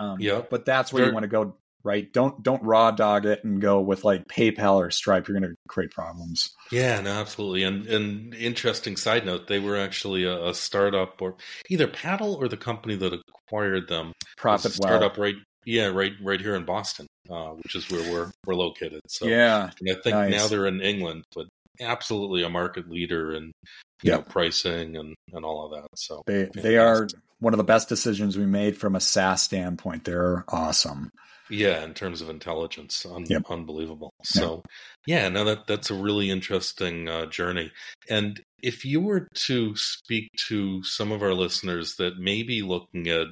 [0.00, 2.12] Um, yeah, but that's where you want to go, right?
[2.12, 5.28] Don't don't raw dog it and go with like PayPal or Stripe.
[5.28, 6.50] You're going to create problems.
[6.72, 7.64] Yeah, no, absolutely.
[7.64, 11.36] And and interesting side note, they were actually a, a startup or
[11.68, 13.12] either Paddle or the company that
[13.46, 14.12] acquired them.
[14.36, 18.54] Profit startup right yeah, right, right here in Boston, uh, which is where we're we're
[18.54, 19.00] located.
[19.08, 20.30] So yeah, I think nice.
[20.32, 21.48] now they're in England, but
[21.80, 23.52] absolutely a market leader in
[24.02, 24.20] you yep.
[24.20, 25.88] know pricing and and all of that.
[25.96, 27.06] So they they are
[27.40, 30.04] one of the best decisions we made from a SaaS standpoint.
[30.04, 31.10] They're awesome.
[31.48, 33.42] Yeah, in terms of intelligence, un- yep.
[33.50, 34.12] unbelievable.
[34.22, 34.62] So,
[35.06, 35.22] yep.
[35.22, 37.72] yeah, no, that that's a really interesting uh, journey.
[38.08, 43.08] And if you were to speak to some of our listeners that may be looking
[43.08, 43.26] at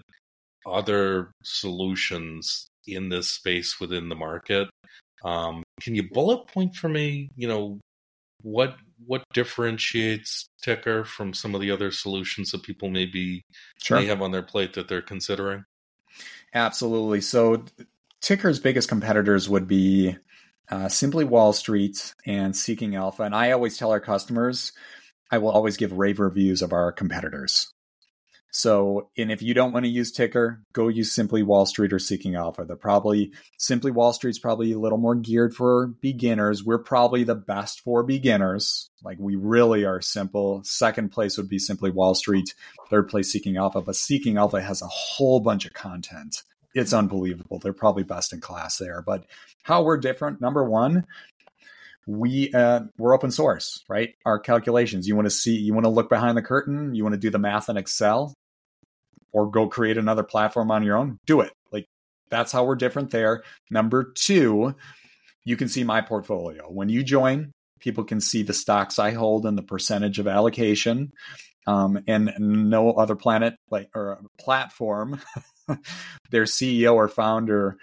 [0.67, 4.69] other solutions in this space within the market.
[5.25, 7.29] Um, can you bullet point for me?
[7.37, 7.81] You know
[8.43, 13.45] what what differentiates Tykr from some of the other solutions that people may be
[13.81, 13.99] sure.
[13.99, 15.65] may have on their plate that they're considering?
[16.55, 17.21] Absolutely.
[17.21, 17.65] So
[18.23, 20.17] Tykr's biggest competitors would be
[20.71, 23.23] uh, Simply Wall Street and Seeking Alpha.
[23.23, 24.73] And I always tell our customers,
[25.31, 27.73] I will always give rave reviews of our competitors.
[28.51, 31.99] So, and if you don't want to use Tykr, go use Simply Wall Street or
[31.99, 32.65] Seeking Alpha.
[32.65, 36.65] They're probably Simply Wall Street's probably a little more geared for beginners.
[36.65, 38.91] We're probably the best for beginners.
[39.05, 40.63] Like we really are simple.
[40.65, 42.55] Second place would be Simply Wall Street.
[42.89, 46.43] Third place Seeking Alpha, but Seeking Alpha has a whole bunch of content.
[46.75, 47.59] It's unbelievable.
[47.59, 49.03] They're probably best in class there.
[49.03, 49.25] But
[49.63, 51.07] how we're different, number one,
[52.09, 54.15] we uh, we're open source, right?
[54.25, 55.07] Our calculations.
[55.07, 57.29] You want to see, you want to look behind the curtain, you want to do
[57.29, 58.33] the math in Excel,
[59.31, 61.19] or go create another platform on your own.
[61.27, 61.53] Do it.
[61.71, 61.85] Like
[62.31, 63.43] that's how we're different there.
[63.71, 64.75] Number two,
[65.45, 67.53] you can see my portfolio when you join.
[67.79, 71.13] People can see the stocks I hold and the percentage of allocation.
[71.67, 75.21] Um, and no other planet like or platform,
[76.31, 77.77] their CEO or founder,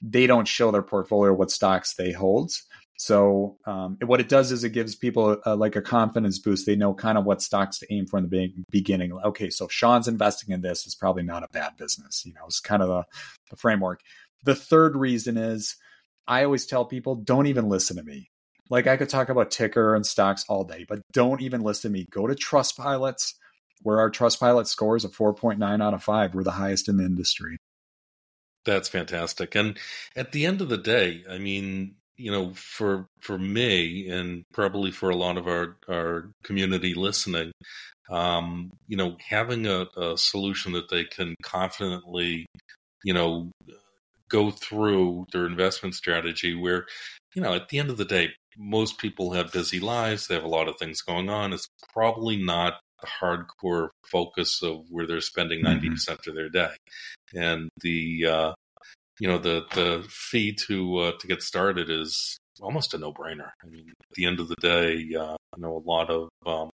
[0.00, 2.52] they don't show their portfolio what stocks they hold.
[2.96, 6.64] So um, what it does is it gives people a, like a confidence boost.
[6.64, 9.12] They know kind of what stocks to aim for in the beginning.
[9.12, 12.24] Okay, so Sean's investing in this, it's probably not a bad business.
[12.24, 13.04] You know, it's kind of the,
[13.50, 14.00] the framework.
[14.44, 15.76] The third reason is
[16.26, 18.30] I always tell people don't even listen to me.
[18.70, 21.98] Like I could talk about Tykr and stocks all day, but don't even listen to
[21.98, 22.06] me.
[22.10, 23.34] Go to Trust Pilots,
[23.82, 26.34] where our Trustpilot scores a 4.9 out of 5.
[26.34, 27.58] We're the highest in the industry.
[28.64, 29.54] That's fantastic.
[29.54, 29.78] And
[30.16, 34.90] at the end of the day, I mean, you know, for for me and probably
[34.90, 37.52] for a lot of our our community listening,
[38.10, 42.46] um, you know, having a, a solution that they can confidently
[43.06, 43.52] you know,
[44.28, 46.86] go through their investment strategy where,
[47.34, 50.26] you know, at the end of the day, most people have busy lives.
[50.26, 51.52] They have a lot of things going on.
[51.52, 56.30] It's probably not the hardcore focus of where they're spending 90% mm-hmm.
[56.30, 56.74] of their day.
[57.32, 58.52] And the, uh,
[59.18, 63.50] you know, the, the fee to, uh, to get started is almost a no brainer.
[63.62, 66.70] I mean, at the end of the day, uh, you know, a lot of, um,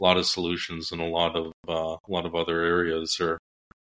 [0.00, 3.38] a lot of solutions and a lot of, uh, a lot of other areas are,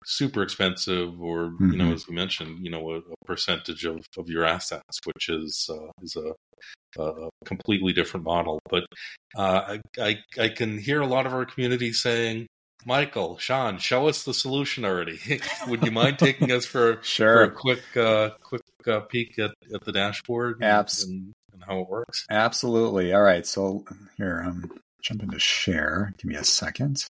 [0.06, 1.72] super expensive or mm-hmm.
[1.72, 1.94] you know mm-hmm.
[1.94, 5.90] as we mentioned you know a, a, percentage of, of your assets which is uh,
[6.02, 8.84] is a, a, completely different model but
[9.36, 12.46] uh, I, I, I can hear a lot of our community saying
[12.86, 15.20] Michael, Sean, show us the solution already.
[15.68, 17.48] Would you mind taking us for, sure.
[17.48, 21.80] for a quick uh, quick uh, peek at, at the dashboard Abs- and, and, how
[21.80, 22.26] it works?
[22.30, 23.14] Absolutely.
[23.14, 23.46] All right.
[23.46, 23.86] So
[24.18, 24.72] here, um,
[25.02, 26.14] jump into share.
[26.18, 27.06] Give me a second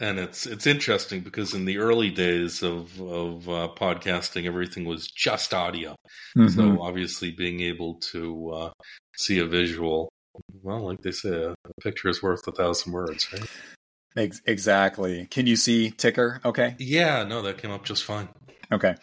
[0.00, 5.06] and it's it's interesting because in the early days of of uh, podcasting, everything was
[5.06, 5.94] just audio.
[6.36, 6.48] Mm-hmm.
[6.48, 8.70] So obviously, being able to uh,
[9.16, 10.08] see a visual,
[10.62, 13.46] well, like they say, a, picture is worth a thousand words, right?
[14.16, 15.26] Ex- exactly.
[15.26, 16.44] Can you see Tykr?
[16.44, 16.74] Okay.
[16.78, 18.28] Yeah, no, that came up just fine.
[18.72, 18.94] Okay.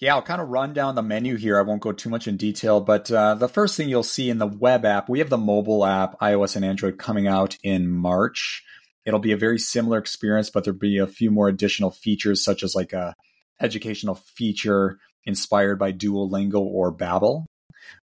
[0.00, 1.58] Yeah, I'll kind of run down the menu here.
[1.58, 4.38] I won't go too much in detail, but uh, the first thing you'll see in
[4.38, 8.62] the web app, we have the mobile app, iOS and Android, coming out in March.
[9.04, 12.62] It'll be a very similar experience, but there'll be a few more additional features, such
[12.62, 13.14] as like a
[13.60, 17.46] educational feature inspired by Duolingo or Babbel.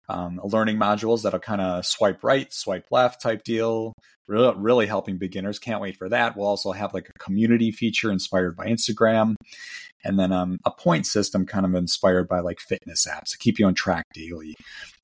[0.08, 3.94] Um, learning modules that'll kind of swipe right, swipe left type deal.
[4.26, 5.58] Really, really helping beginners.
[5.58, 6.36] Can't wait for that.
[6.36, 9.34] We'll also have like a community feature inspired by Instagram,
[10.02, 13.58] and then um, a point system kind of inspired by like fitness apps to keep
[13.58, 14.54] you on track daily.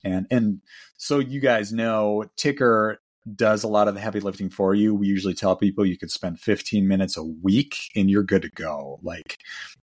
[0.03, 0.61] And and
[0.97, 2.97] so you guys know, Tykr
[3.35, 4.95] does a lot of the heavy lifting for you.
[4.95, 8.49] We usually tell people you could spend 15 minutes a week and you're good to
[8.49, 9.37] go, like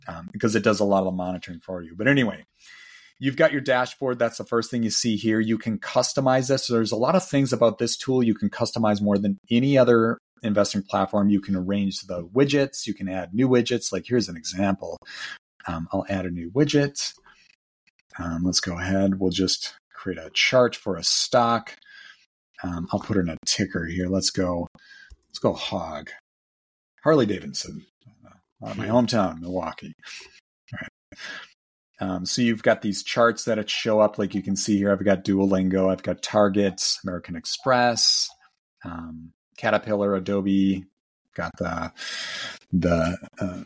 [0.09, 1.95] um, because it does a lot of the monitoring for you.
[1.97, 2.45] But anyway,
[3.19, 4.19] you've got your dashboard.
[4.19, 5.41] That's the first thing you see here.
[5.41, 6.67] You can customize this.
[6.67, 10.19] There's a lot of things about this tool you can customize more than any other
[10.43, 11.29] investing platform.
[11.29, 12.87] You can arrange the widgets.
[12.87, 13.93] You can add new widgets.
[13.93, 14.99] Like here's an example.
[15.67, 17.13] Um, I'll add a new widget.
[18.19, 19.19] Um, let's go ahead.
[19.19, 21.77] We'll just create a chart for a stock.
[22.63, 24.09] Um, I'll put in a ticker here.
[24.09, 24.69] Let's go.
[25.29, 26.11] Let's go hog.
[27.03, 27.87] Harley Davidson,
[28.65, 29.93] uh, my hometown, Milwaukee.
[30.73, 31.19] All right.
[31.99, 34.93] Um, so you've got these charts that show up, like you can see here.
[34.93, 38.29] I've got Duolingo, I've got Target, American Express,
[38.85, 40.85] um, Caterpillar, Adobe,
[41.35, 41.93] got the
[42.73, 43.63] the uh,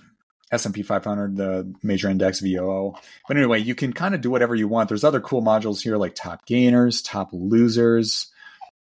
[0.52, 2.94] S&P 500, the major index VOO.
[3.26, 4.88] But anyway, you can kind of do whatever you want.
[4.88, 8.30] There's other cool modules here like top gainers, top losers,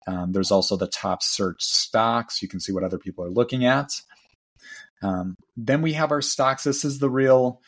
[0.07, 2.41] um, there's also the top search stocks.
[2.41, 3.91] You can see what other people are looking at.
[5.03, 6.63] Um, then we have our stocks.
[6.63, 7.61] This is the real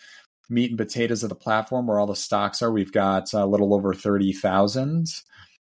[0.49, 2.71] meat and potatoes of the platform where all the stocks are.
[2.71, 5.07] We've got a little over 30,000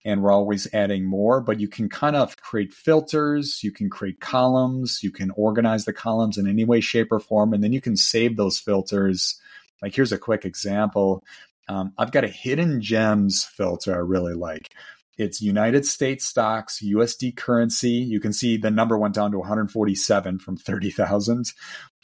[0.05, 4.21] and we're always adding more, but you can kind of create filters, you can create
[4.21, 7.81] columns, you can organize the columns in any way, shape, or form, and then you
[7.81, 9.39] can save those filters.
[9.81, 11.23] Like here's a quick example.
[11.67, 14.73] Um, I've got a hidden gems filter I really like.
[15.17, 17.89] It's United States stocks, USD currency.
[17.89, 21.51] You can see the number went down to 147 from 30,000.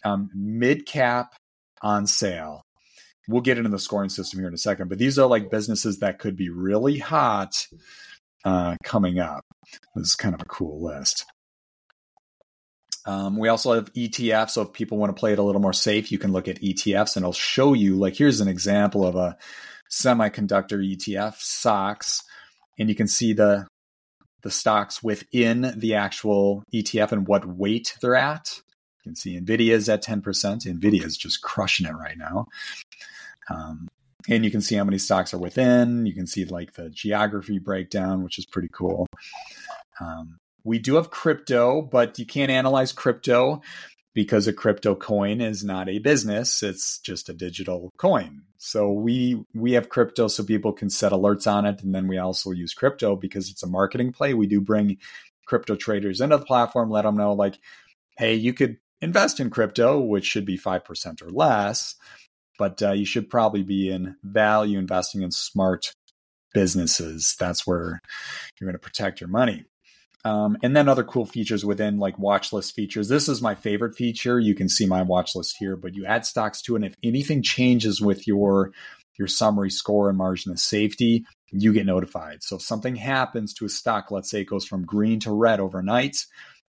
[0.04, 1.36] Um, mid cap
[1.82, 2.63] on sale.
[3.28, 6.00] We'll get into the scoring system here in a second, but these are like businesses
[6.00, 7.68] that could be really hot
[8.44, 9.46] uh, coming up.
[9.96, 11.26] This is kind of a cool list.
[13.06, 14.52] Um, we also have ETFs.
[14.52, 16.62] So if people want to play it a little more safe, you can look at
[16.62, 19.38] ETFs and it'll show you, like, here's an example of a
[19.90, 22.24] semiconductor ETF, SOX
[22.78, 23.68] and you can see the
[24.42, 28.60] the stocks within the actual ETF and what weight they're at.
[29.06, 30.22] You can see Nvidia is at 10%.
[30.22, 32.48] Nvidia is just crushing it right now.
[33.50, 33.88] Um,
[34.30, 36.06] and you can see how many stocks are within.
[36.06, 39.06] You can see like the geography breakdown, which is pretty cool.
[40.00, 43.62] Um, we do have crypto, but you can't analyze crypto
[44.14, 46.64] because a crypto coin is not a business.
[46.64, 48.44] It's just a digital coin.
[48.58, 51.84] So we we have crypto so people can set alerts on it.
[51.84, 54.34] And then we also use crypto because it's a marketing play.
[54.34, 55.00] We do bring
[55.46, 57.60] crypto traders into the platform let them know like
[58.18, 61.96] hey you could invest in crypto which should be 5% or less
[62.58, 65.94] but uh, you should probably be in value investing in smart
[66.54, 68.00] businesses that's where
[68.60, 69.66] you're going to protect your money
[70.26, 73.10] um, and then other cool features within like watch list features.
[73.10, 74.40] This is my favorite feature.
[74.40, 76.78] You can see my watch list here, but you add stocks to it.
[76.78, 78.72] And if anything changes with your
[79.20, 82.42] your summary score and margin of safety, you get notified.
[82.42, 85.60] So if something happens to a stock, let's say it goes from green to red
[85.60, 86.18] overnight,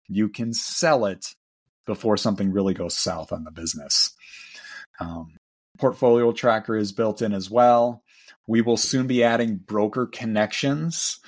[0.09, 1.25] you can sell it
[1.87, 4.15] before something really goes south on the business.
[5.01, 5.37] Um,
[5.79, 8.03] Portfolio tracker is built in as well.
[8.47, 11.19] We will soon be adding broker connections.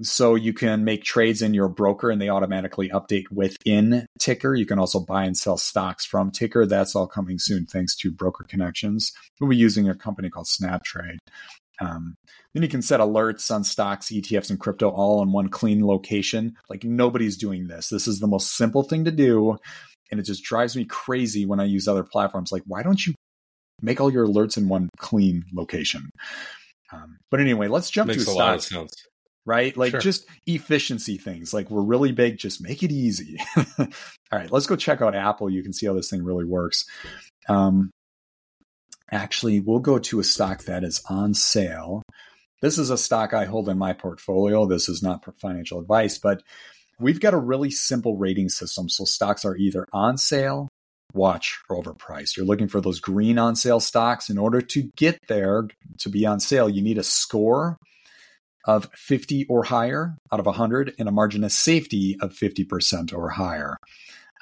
[0.00, 4.56] So you can make trades in your broker and they automatically update within Tykr.
[4.56, 6.68] You can also buy and sell stocks from Tykr.
[6.68, 9.12] That's all coming soon thanks to broker connections.
[9.40, 11.18] We'll be using a company called SnapTrade.
[11.80, 12.14] Um,
[12.54, 16.56] then you can set alerts on stocks, ETFs, and crypto all in one clean location.
[16.68, 17.88] Like nobody's doing this.
[17.88, 19.58] This is the most simple thing to do.
[20.10, 22.50] And it just drives me crazy when I use other platforms.
[22.50, 23.14] Like, why don't you
[23.80, 26.10] make all your alerts in one clean location?
[26.92, 28.92] Um, but anyway, let's jump Makes to a lot of sense.
[29.44, 29.76] Right?
[29.76, 30.00] Like Sure.
[30.00, 31.54] just efficiency things.
[31.54, 33.38] Like we're really big, just make it easy.
[33.78, 33.86] all
[34.30, 35.48] right, let's go check out Apple.
[35.48, 36.84] You can see how this thing really works.
[37.48, 37.90] Um,
[39.10, 42.02] actually, we'll go to a stock that is on sale.
[42.60, 44.66] This is a stock I hold in my portfolio.
[44.66, 46.42] This is not financial advice, but
[46.98, 48.88] we've got a really simple rating system.
[48.88, 50.68] So stocks are either on sale,
[51.12, 52.36] watch, or overpriced.
[52.36, 54.28] You're looking for those green on sale stocks.
[54.28, 57.78] In order to get there to be on sale, you need a score
[58.66, 63.30] of 50 or higher out of 100 and a margin of safety of 50% or
[63.30, 63.78] higher.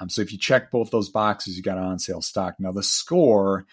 [0.00, 2.56] Um, so if you check both those boxes, you got an on sale stock.
[2.58, 3.66] Now the score,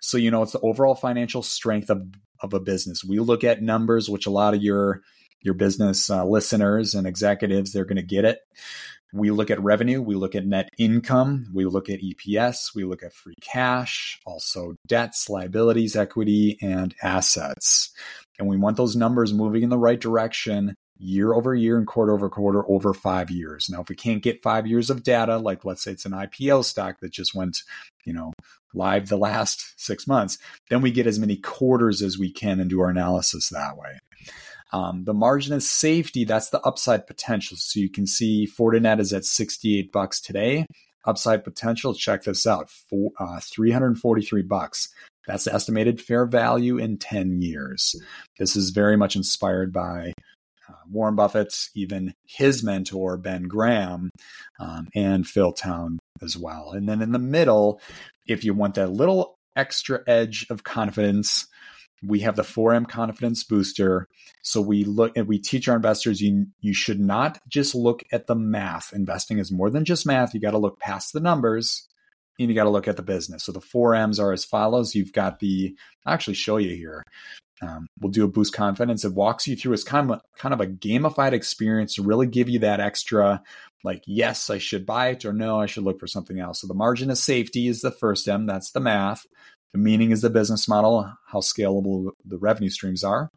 [0.00, 2.02] so you know it's the overall financial strength of,
[2.40, 3.04] of a business.
[3.04, 5.02] We look at numbers, which a lot of your
[5.40, 8.40] your business uh, listeners and executives they're going to get it.
[9.14, 13.04] We look at revenue, we look at net income, we look at EPS, we look
[13.04, 17.92] at free cash, also debts, liabilities, equity, and assets.
[18.40, 22.12] And we want those numbers moving in the right direction year over year and quarter
[22.12, 23.70] over quarter over five years.
[23.70, 26.64] Now, if we can't get five years of data, like let's say it's an IPO
[26.64, 27.58] stock that just went,
[28.04, 28.32] you know,
[28.74, 30.38] live the last six months,
[30.70, 33.98] then we get as many quarters as we can and do our analysis that way.
[34.74, 37.56] Um, the margin of safety, that's the upside potential.
[37.56, 40.66] So you can see Fortinet is at 68 bucks today.
[41.04, 42.68] Upside potential, check this out,
[43.20, 44.88] uh, 343 bucks.
[45.28, 47.94] That's the estimated fair value in 10 years.
[48.36, 50.12] This is very much inspired by
[50.68, 54.10] uh, Warren Buffett's, even his mentor, Ben Graham,
[54.58, 56.72] um, and Phil Town as well.
[56.72, 57.80] And then in the middle,
[58.26, 61.46] if you want that little extra edge of confidence,
[62.06, 64.08] we have the 4M confidence booster.
[64.42, 68.26] So we look and we teach our investors you you should not just look at
[68.26, 68.92] the math.
[68.92, 70.34] Investing is more than just math.
[70.34, 71.88] You got to look past the numbers
[72.38, 73.44] and you got to look at the business.
[73.44, 74.94] So the 4Ms are as follows.
[74.94, 77.02] You've got the I'll actually show you here.
[77.62, 79.04] Um, we'll do a boost confidence.
[79.04, 82.26] It walks you through as kind of a, kind of a gamified experience to really
[82.26, 83.42] give you that extra,
[83.84, 86.60] like yes, I should buy it, or no, I should look for something else.
[86.60, 88.46] So the margin of safety is the first M.
[88.46, 89.24] That's the math.
[89.74, 93.28] The meaning is the business model, how scalable the revenue streams are.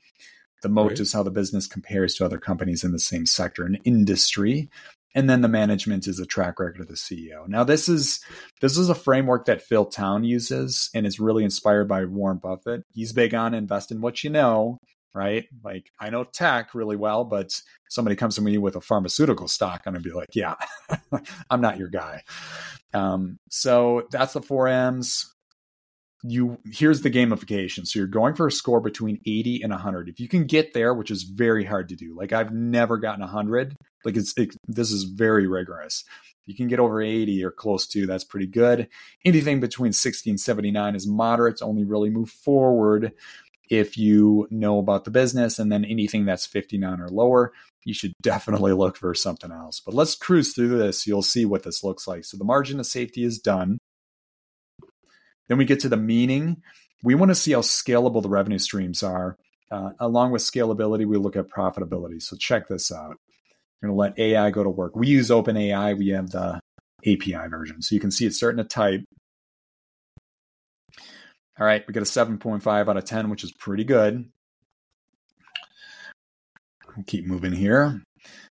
[0.61, 0.99] The moat Right.
[0.99, 4.69] is how the business compares to other companies in the same sector and industry.
[5.15, 7.47] And then the management is the track record of the CEO.
[7.47, 8.19] Now, this is
[8.61, 12.83] this is a framework that Phil Town uses, and it's really inspired by Warren Buffett.
[12.93, 14.77] He's big on invest in what you know,
[15.15, 15.45] right?
[15.63, 17.59] Like I know tech really well, but
[17.89, 20.53] somebody comes to me with a pharmaceutical stock, and I'd be like, yeah,
[21.49, 22.21] I'm not your guy.
[22.93, 25.33] Um, so that's the four M's
[26.23, 27.85] you here's the gamification.
[27.85, 30.09] So you're going for a score between 80 and 100.
[30.09, 33.21] If you can get there, which is very hard to do, like I've never gotten
[33.21, 33.75] 100.
[34.03, 36.03] Like it's it, this is very rigorous.
[36.45, 38.87] You can get over 80 or close to, that's pretty good.
[39.25, 41.61] Anything between 60 and 79 is moderate.
[41.61, 43.11] Only really move forward
[43.69, 45.59] if you know about the business.
[45.59, 47.51] And then anything that's 59 or lower,
[47.83, 49.81] you should definitely look for something else.
[49.85, 51.05] But let's cruise through this.
[51.05, 52.23] You'll see what this looks like.
[52.23, 53.77] So the margin of safety is done.
[55.47, 56.61] Then we get to the meaning.
[57.03, 59.37] We want to see how scalable the revenue streams are.
[59.69, 62.21] Uh, along with scalability, we look at profitability.
[62.21, 63.17] So check this out.
[63.81, 64.95] We're going to let AI go to work.
[64.95, 65.97] We use OpenAI.
[65.97, 66.59] We have the
[67.05, 67.81] API version.
[67.81, 69.01] So you can see it's starting to type.
[71.59, 74.29] All right, we got a 7.5 out of 10, which is pretty good.
[76.95, 78.01] We'll keep moving here.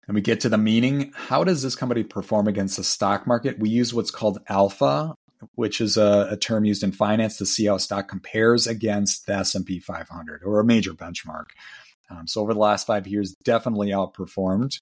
[0.06, 1.12] And we get to the meaning.
[1.14, 3.58] How does this company perform against the stock market?
[3.58, 5.14] We use what's called alpha,
[5.54, 9.26] which is a, a, term used in finance to see how a stock compares against
[9.26, 11.46] the S&P 500 or a major benchmark.
[12.10, 14.78] Um, so over the last five years, definitely outperformed.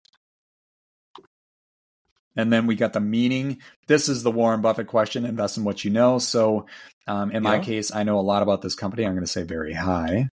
[2.34, 3.58] And then we got the meaning.
[3.88, 6.18] This is the Warren Buffett question: invest in what you know.
[6.18, 6.66] So,
[7.06, 9.04] um, in my case, I know a lot about this company.
[9.04, 10.28] I'm going to say very high.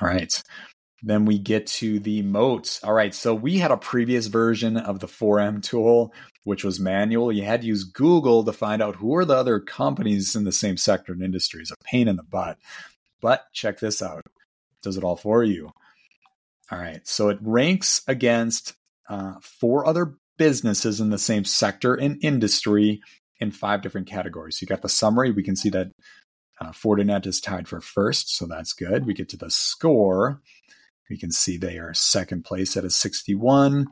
[0.00, 0.42] All right.
[1.02, 2.82] Then we get to the moats.
[2.84, 3.14] All right.
[3.14, 7.32] So we had a previous version of the 4M tool, which was manual.
[7.32, 10.52] You had to use Google to find out who are the other companies in the
[10.52, 11.60] same sector and industry.
[11.60, 12.58] It's a pain in the butt.
[13.20, 14.20] But check this out.
[14.20, 14.32] It
[14.82, 15.72] does it all for you.
[16.70, 17.06] All right.
[17.06, 18.74] So it ranks against
[19.08, 23.00] uh, four other businesses in the same sector and industry
[23.40, 24.62] in five different categories.
[24.62, 25.32] You got the summary.
[25.32, 25.90] We can see that
[26.60, 29.04] uh, Fortinet is tied for first, so that's good.
[29.04, 30.40] We get to the score.
[31.12, 33.86] We can see they are second place at a 61.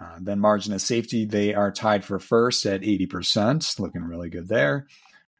[0.00, 4.46] Uh, then margin of safety, they are tied for first at 80%, looking really good
[4.46, 4.86] there.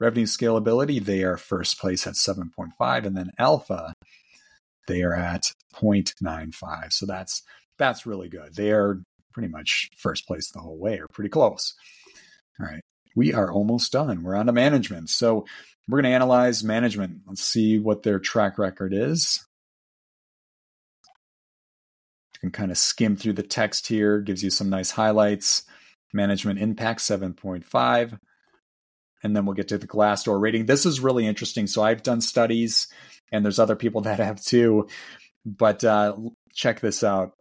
[0.01, 3.07] Revenue scalability, they are first place at 7.5.
[3.07, 3.95] And then alpha,
[4.89, 6.93] they are at 0.95.
[6.93, 7.45] So that's
[7.79, 8.57] that's really good.
[8.57, 9.01] They are
[9.33, 11.73] pretty much first place the whole way or pretty close.
[12.59, 12.83] All right.
[13.15, 14.25] We are almost done.
[14.25, 15.09] We're on to management.
[15.11, 15.47] So
[15.87, 17.21] we're going to analyze management.
[17.29, 19.47] Let's see what their track record is.
[22.43, 25.65] You can kind of skim through the text here, gives you some nice highlights.
[26.13, 28.19] Management impact 7.5.
[29.23, 30.65] And then we'll get to the Glassdoor rating.
[30.65, 31.67] This is really interesting.
[31.67, 32.89] So I've done studies,
[33.31, 34.89] and there's other people that have too.
[35.45, 36.17] But uh,
[36.55, 37.33] check this out.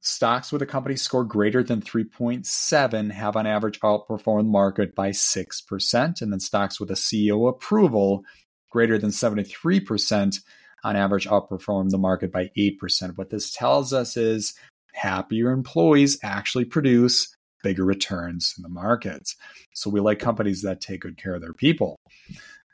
[0.00, 5.10] Stocks with a company score greater than 3.7 have on average outperformed the market by
[5.10, 6.20] 6%.
[6.20, 8.24] And then stocks with a CEO approval
[8.70, 10.40] greater than 73%
[10.84, 13.16] on average outperform the market by 8%.
[13.16, 14.54] What this tells us is
[14.92, 19.34] happier employees actually produce bigger returns in the markets.
[19.74, 21.96] So we like companies that take good care of their people.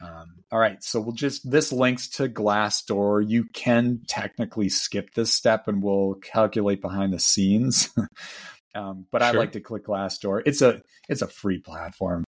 [0.02, 3.26] Um, all right, so we'll just this links to Glassdoor.
[3.26, 7.90] You can technically skip this step, and we'll calculate behind the scenes.
[8.74, 9.28] um, but sure.
[9.28, 10.42] I like to click Glassdoor.
[10.46, 12.24] It's a it's a free platform.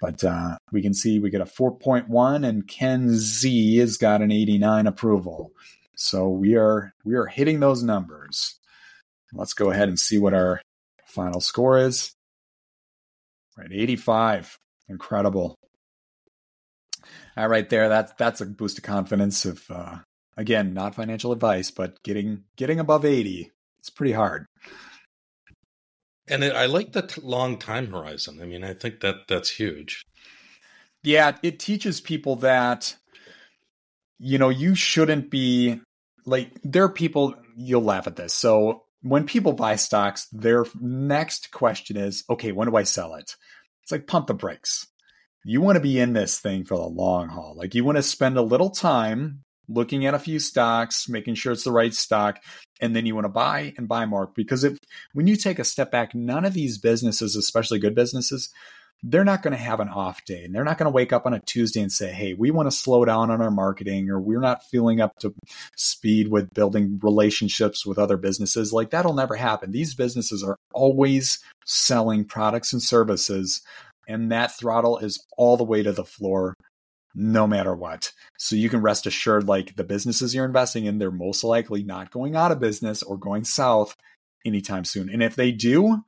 [0.00, 4.32] But uh, we can see we get a 4.1, and Ken Z has got an
[4.32, 5.52] 89 approval.
[5.94, 8.58] So we are we are hitting those numbers.
[9.32, 10.62] Let's go ahead and see what our
[11.04, 12.14] final score is.
[13.56, 14.58] Right, 85.
[14.88, 15.56] Incredible.
[17.36, 17.88] All right, there.
[17.88, 19.44] That's that's a boost of confidence.
[19.44, 19.98] Of uh,
[20.36, 23.50] again, not financial advice, but getting getting above 80.
[23.78, 24.46] It's pretty hard.
[26.30, 28.40] And it, I like the t- long time horizon.
[28.40, 30.06] I mean, I think that that's huge.
[31.02, 32.94] Yeah, it teaches people that
[34.18, 35.80] you know you shouldn't be
[36.24, 38.32] like there are people you'll laugh at this.
[38.32, 43.34] So when people buy stocks, their next question is, okay, when do I sell it?
[43.82, 44.86] It's like pump the brakes.
[45.44, 47.54] You want to be in this thing for the long haul.
[47.56, 51.52] Like you want to spend a little time looking at a few stocks, making sure
[51.52, 52.38] it's the right stock,
[52.80, 54.30] and then you want to buy and buy more.
[54.34, 54.76] Because if
[55.12, 58.50] when you take a step back, none of these businesses, especially good businesses,
[59.02, 61.24] they're not going to have an off day and they're not going to wake up
[61.24, 64.20] on a Tuesday and say, Hey, we want to slow down on our marketing or
[64.20, 65.32] we're not feeling up to
[65.74, 68.74] speed with building relationships with other businesses.
[68.74, 69.72] Like that'll never happen.
[69.72, 73.62] These businesses are always selling products and services
[74.10, 76.56] and that throttle is all the way to the floor
[77.14, 78.12] no matter what.
[78.38, 82.10] So you can rest assured, like the businesses you're investing in, they're most likely not
[82.10, 83.96] going out of business or going south
[84.44, 85.10] anytime soon.
[85.10, 86.04] And if they do,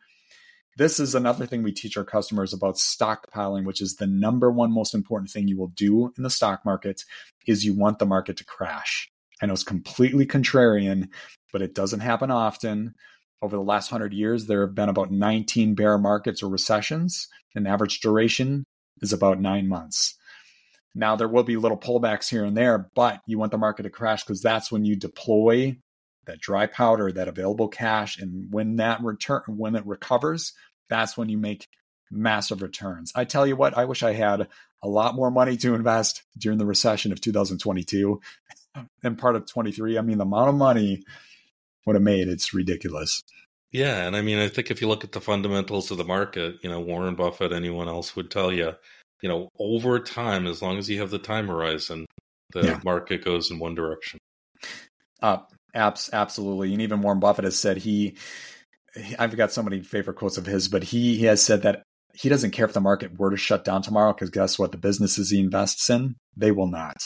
[0.77, 4.73] this is another thing we teach our customers about stockpiling, which is the number one
[4.73, 7.05] most important thing you will do in the stock market
[7.47, 9.11] is you want the market to crash.
[9.43, 11.09] I know it's completely contrarian,
[11.53, 12.95] but it doesn't happen often.
[13.43, 17.29] Over the last 100 years, there have been about 19 bear markets or recessions.
[17.55, 18.65] and average duration
[19.03, 20.17] is about nine months.
[20.95, 23.91] Now, there will be little pullbacks here and there, but you want the market to
[23.91, 25.77] crash because that's when you deploy
[26.27, 28.19] that dry powder, that available cash.
[28.19, 30.53] And when that return, when it recovers,
[30.89, 31.67] that's when you make
[32.11, 33.13] massive returns.
[33.15, 34.49] I tell you what, I wish I had
[34.83, 38.21] a lot more money to invest during the recession of 2022
[39.03, 39.99] and part of 23.
[39.99, 41.03] I mean, the amount of money
[41.87, 43.23] would have made, it's ridiculous.
[43.71, 46.57] Yeah, and I mean, I think if you look at the fundamentals of the market,
[46.63, 48.75] you know, Warren Buffett, anyone else would tell you,
[49.23, 52.07] you know, over time, as long as you have the time horizon,
[52.53, 52.81] the yeah.
[52.85, 54.19] market goes in one direction.
[55.23, 55.39] Uh,
[55.75, 58.17] abs- absolutely, and even Warren Buffett has said he.
[59.19, 61.83] I've got so many favorite quotes of his, but he, he has said that
[62.15, 64.71] he doesn't care if the market were to shut down tomorrow because guess what?
[64.71, 66.97] The businesses he invests in, they will not.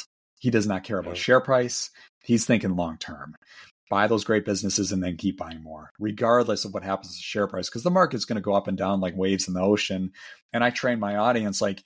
[0.40, 1.90] He does not care about share price.
[2.24, 3.36] He's thinking long term
[3.90, 7.46] buy those great businesses and then keep buying more, regardless of what happens to share
[7.46, 10.12] price, because the market's going to go up and down like waves in the ocean.
[10.52, 11.82] And I train my audience like,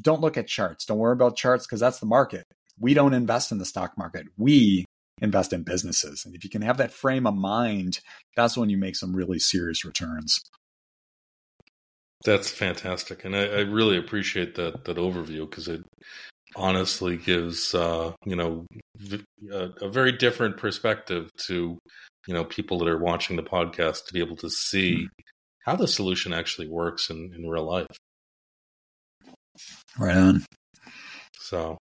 [0.00, 0.84] don't look at charts.
[0.84, 2.44] Don't worry about charts because that's the market.
[2.78, 4.26] We don't invest in the stock market.
[4.36, 4.86] We
[5.20, 6.24] invest in businesses.
[6.24, 8.00] And if you can have that frame of mind,
[8.36, 10.40] that's when you make some really serious returns.
[12.22, 15.82] That's fantastic, and I, I really appreciate that that overview because it
[16.56, 18.66] honestly gives uh, you know
[19.52, 21.78] a, a, very different perspective to
[22.26, 25.06] you know people that are watching the podcast to be able to see mm-hmm.
[25.64, 27.86] how the solution actually works in, in real life.
[29.98, 30.44] Right on.
[31.38, 31.78] So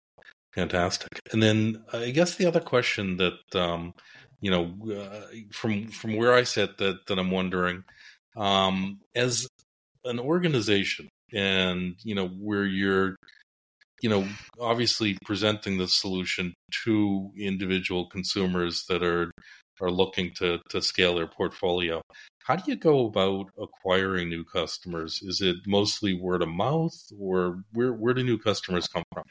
[0.54, 1.20] fantastic.
[1.32, 3.92] And then I guess the other question that um,
[4.40, 7.84] you know uh, from from where I sit that that I'm wondering
[8.36, 9.46] um, as
[10.04, 13.16] an organization and you know where you're
[14.02, 14.26] you know
[14.60, 19.30] obviously presenting the solution to individual consumers that are
[19.80, 22.00] are looking to to scale their portfolio.
[22.44, 25.20] How do you go about acquiring new customers?
[25.22, 29.24] Is it mostly word of mouth or where where do new customers come from?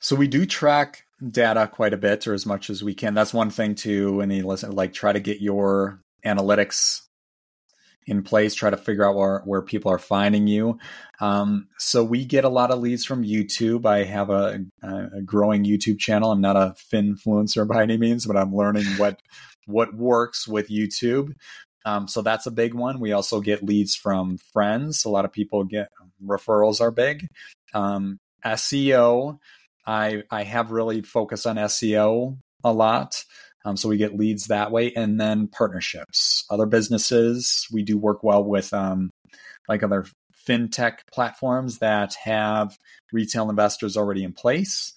[0.00, 3.14] So we do track data quite a bit or as much as we can.
[3.14, 7.02] That's one thing too and you listen like try to get your analytics
[8.06, 10.78] in place, try to figure out where, where people are finding you.
[11.20, 13.86] Um, so we get a lot of leads from YouTube.
[13.86, 16.30] I have a, a growing YouTube channel.
[16.30, 19.20] I'm not a finfluencer by any means, but I'm learning what
[19.66, 21.34] what works with YouTube.
[21.86, 23.00] Um, so that's a big one.
[23.00, 25.04] We also get leads from friends.
[25.04, 25.88] A lot of people get
[26.22, 27.26] referrals are big.
[27.72, 29.38] Um, SEO,
[29.86, 33.24] I I have really focused on SEO a lot.
[33.64, 36.44] Um, so we get leads that way, and then partnerships.
[36.50, 39.10] Other businesses, we do work well with um,
[39.68, 40.06] like other
[40.46, 42.76] fintech platforms that have
[43.12, 44.92] retail investors already in place,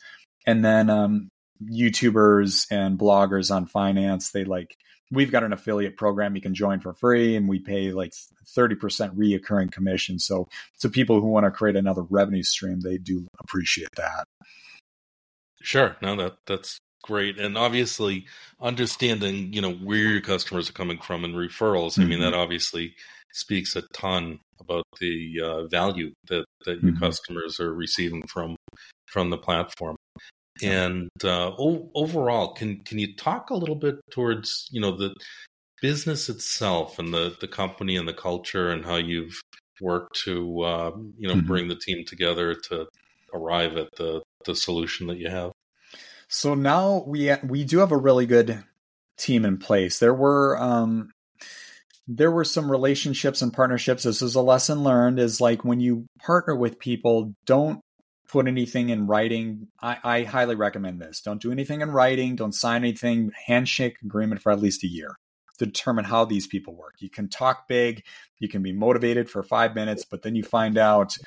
[0.46, 1.30] and then um,
[1.64, 4.32] YouTubers and bloggers on finance.
[4.32, 4.76] They like
[5.12, 8.14] we've got an affiliate program you can join for free, and we pay like
[8.50, 10.20] thirty percent reoccurring commission.
[10.20, 10.48] So
[10.82, 14.26] to people who want to create another revenue stream, they do appreciate that.
[15.62, 18.26] Sure, no, that that's great and obviously
[18.62, 22.02] understanding you know where your customers are coming from and referrals mm-hmm.
[22.02, 22.42] i mean that mm-hmm.
[22.42, 22.94] obviously
[23.34, 27.04] speaks a ton about the uh, value that that your mm-hmm.
[27.04, 28.56] customers are receiving from
[29.06, 29.96] from the platform
[30.64, 35.14] and uh, o- overall can can you talk a little bit towards you know the
[35.82, 39.40] business itself and the the company and the culture and how you've
[39.80, 41.48] worked to uh, you know mm-hmm.
[41.48, 42.88] bring the team together to
[43.34, 45.52] arrive at the the solution that you have
[46.28, 48.64] so now we we do have a really good
[49.18, 50.00] team in place.
[50.00, 51.12] There were um,
[52.08, 54.04] there were some relationships and partnerships.
[54.04, 57.82] This is a lesson learned: is like when you partner with people, don't
[58.28, 59.68] put anything in writing.
[59.82, 61.22] I, I highly recommend this.
[61.22, 62.36] Don't do anything in writing.
[62.36, 63.32] Don't sign anything.
[63.46, 65.16] Handshake agreement for at least a year
[65.60, 66.96] to determine how these people work.
[67.00, 68.04] You can talk big,
[68.40, 71.18] you can be motivated for five minutes, but then you find out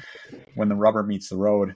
[0.54, 1.74] when the rubber meets the road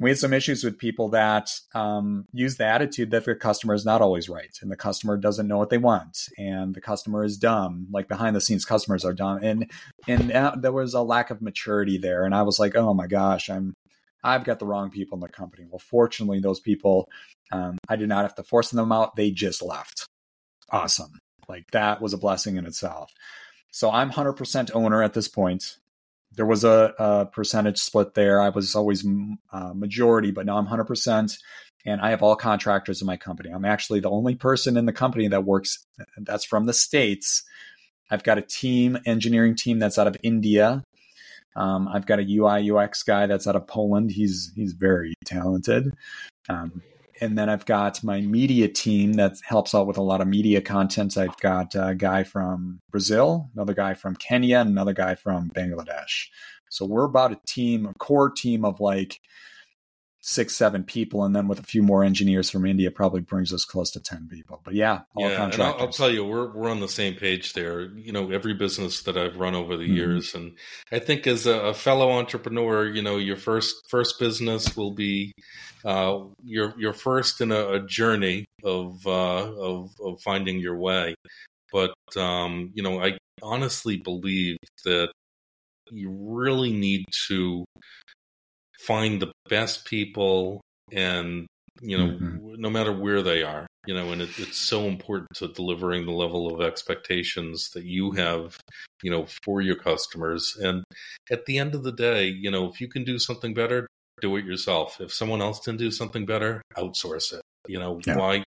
[0.00, 3.84] we had some issues with people that um, use the attitude that their customer is
[3.84, 7.36] not always right and the customer doesn't know what they want and the customer is
[7.36, 9.40] dumb like behind the scenes customers are dumb.
[9.42, 9.70] And
[10.08, 13.06] and uh, there was a lack of maturity there and i was like oh my
[13.06, 13.74] gosh i'm
[14.24, 15.66] i've got the wrong people in the company.
[15.70, 17.08] Well fortunately those people
[17.52, 19.16] um, i did not have to force them out.
[19.16, 20.06] They just left.
[20.70, 21.18] Awesome.
[21.48, 23.12] Like that was a blessing in itself.
[23.70, 25.76] So i'm 100% owner at this point
[26.40, 28.40] there was a, a, percentage split there.
[28.40, 29.04] I was always
[29.52, 31.36] uh, majority, but now I'm 100%.
[31.84, 33.50] And I have all contractors in my company.
[33.50, 35.84] I'm actually the only person in the company that works
[36.16, 37.42] that's from the States.
[38.10, 40.82] I've got a team, engineering team that's out of India.
[41.56, 44.10] Um, I've got a UI UX guy that's out of Poland.
[44.10, 45.92] He's he's very talented.
[46.48, 46.80] Um,
[47.20, 50.60] and then I've got my media team that helps out with a lot of media
[50.60, 51.16] content.
[51.18, 56.28] I've got a guy from Brazil, another guy from Kenya, another guy from Bangladesh.
[56.70, 59.20] So we're about a team, a core team of like
[60.20, 63.64] six, seven people, and then with a few more engineers from India, probably brings us
[63.64, 64.60] close to ten people.
[64.64, 65.74] But yeah, all yeah, contractors.
[65.74, 67.82] I'll, I'll, tell you, we're we're on the same page there.
[67.82, 69.94] You know, every business that I've run over the mm-hmm.
[69.94, 70.56] years, and
[70.92, 75.32] I think as a, a, fellow entrepreneur, you know, your first first business will be
[75.84, 81.14] uh, your your first in a, a journey of, uh, of of finding your way.
[81.72, 85.10] But um, you know, I honestly believe that
[85.90, 87.64] you really need to
[88.86, 90.60] find the best people
[90.92, 91.46] and
[91.80, 92.54] you know mm-hmm.
[92.60, 96.12] no matter where they are you know and it, it's so important to delivering the
[96.12, 98.56] level of expectations that you have
[99.02, 100.56] you know for your customers.
[100.60, 100.84] And
[101.30, 103.86] at the end of the day you know if you can do something better
[104.20, 105.00] do it yourself.
[105.00, 107.42] If someone else can do something better outsource it.
[107.66, 108.16] You know yeah.
[108.16, 108.44] why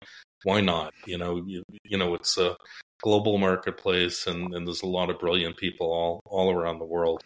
[0.43, 0.93] why not?
[1.05, 2.55] You know you, you know it's a
[3.01, 7.21] global marketplace and, and there's a lot of brilliant people all all around the world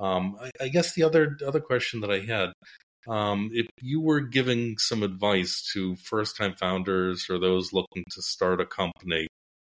[0.00, 2.52] um, I, I, guess the other other question that I had,
[3.08, 8.22] um, if you were giving some advice to first time founders or those looking to
[8.22, 9.26] start a company,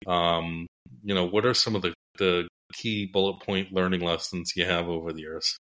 [0.07, 0.67] um,
[1.03, 4.89] you know, what are some of the, the key bullet point learning lessons you have
[4.89, 5.57] over the years?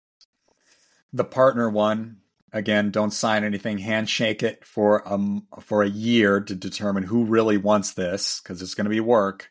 [1.13, 2.17] The partner one
[2.53, 7.57] again don't sign anything handshake it for um for a year to determine who really
[7.57, 9.49] wants this because it's going to be work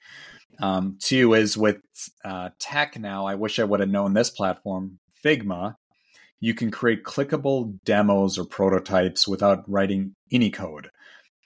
[0.61, 1.79] um, two is with
[2.25, 3.27] uh, tech now.
[3.27, 5.77] I wish I would have known this platform, Figma.
[6.41, 10.91] You can create clickable demos or prototypes without writing any code.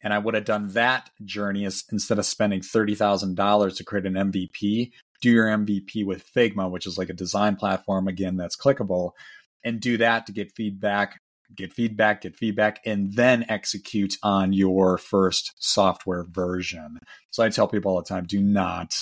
[0.03, 4.15] And I would have done that journey as, instead of spending $30,000 to create an
[4.15, 4.91] MVP.
[5.21, 9.13] Do your MVP with Figma, which is like a design platform, again, that's clickable.
[9.63, 11.21] and do that to get feedback,
[11.55, 16.99] get feedback, get feedback, and then execute on your first software version.
[17.31, 18.95] So I tell people all the time, do not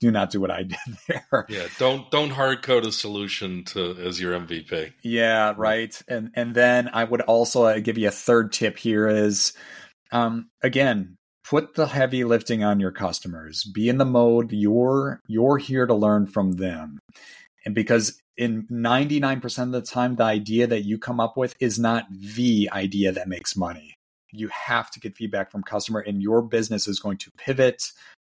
[0.00, 0.78] do not do what I did
[1.08, 1.46] there.
[1.48, 4.92] Yeah, don't don't hard code a solution to as your MVP.
[5.02, 6.00] Yeah, right.
[6.08, 9.54] And and then I would also uh, give you a third tip here is
[10.12, 13.64] um again, put the heavy lifting on your customers.
[13.64, 16.98] Be in the mode you're you're here to learn from them.
[17.64, 21.78] And because in 99% of the time the idea that you come up with is
[21.78, 23.96] not the idea that makes money.
[24.32, 27.82] You have to get feedback from customer and your business is going to pivot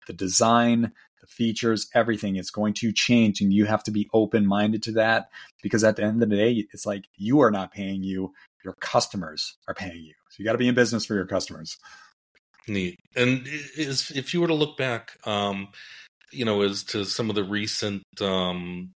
[0.07, 3.41] the design, the features, everything is going to change.
[3.41, 5.29] And you have to be open minded to that
[5.61, 8.33] because at the end of the day, it's like you are not paying you,
[8.63, 10.13] your customers are paying you.
[10.29, 11.77] So you got to be in business for your customers.
[12.67, 12.99] Neat.
[13.15, 15.69] And is, if you were to look back, um,
[16.31, 18.91] you know, as to some of the recent, um,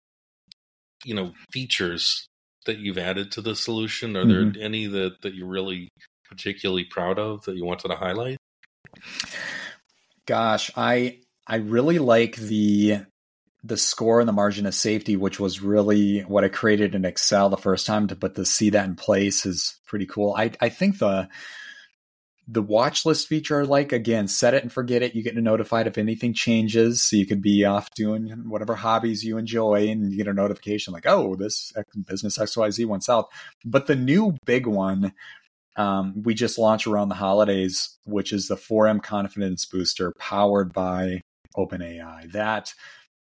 [1.05, 2.27] you know, features
[2.67, 4.53] that you've added to the solution, are mm-hmm.
[4.53, 5.89] there any that, that you're really
[6.29, 8.37] particularly proud of that you wanted to highlight?
[10.27, 13.01] Gosh, I I really like the
[13.63, 17.51] the score and the margin of safety, which was really what I created in Excel
[17.51, 20.35] the first time to put the see that in place is pretty cool.
[20.37, 21.29] I I think the
[22.51, 25.15] the watch list feature like again, set it and forget it.
[25.15, 27.03] You get notified if anything changes.
[27.03, 30.93] So you could be off doing whatever hobbies you enjoy and you get a notification
[30.93, 31.73] like, oh, this
[32.07, 33.29] business XYZ went south.
[33.65, 35.13] But the new big one
[35.77, 41.23] um, we just launched around the holidays, which is the 4M Confidence Booster powered by
[41.57, 42.31] OpenAI.
[42.33, 42.75] That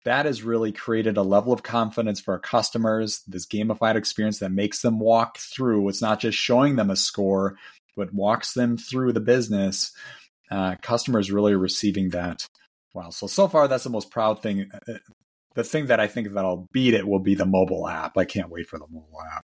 [0.05, 4.51] that has really created a level of confidence for our customers, this gamified experience that
[4.51, 5.88] makes them walk through.
[5.89, 7.57] It's not just showing them a score,
[8.00, 9.91] but walks them through the business.
[10.50, 12.47] Uh, customers really are receiving that.
[12.95, 13.12] Wow.
[13.12, 14.72] So, so far, that's the most proud thing.
[14.74, 14.93] Uh,
[15.54, 18.18] the thing that I think that I'll beat it will be the mobile app.
[18.18, 19.43] I can't wait for the mobile app.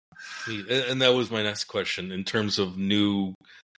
[0.88, 3.34] And that was my next question in terms of new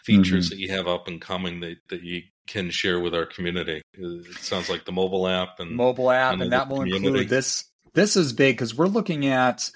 [0.04, 0.56] features mm-hmm.
[0.56, 3.82] that you have up and coming that, that you can share with our community.
[3.94, 7.06] It sounds like the mobile app and mobile app, and, and that will community.
[7.06, 7.64] include this.
[7.94, 9.70] This is big because we're looking at.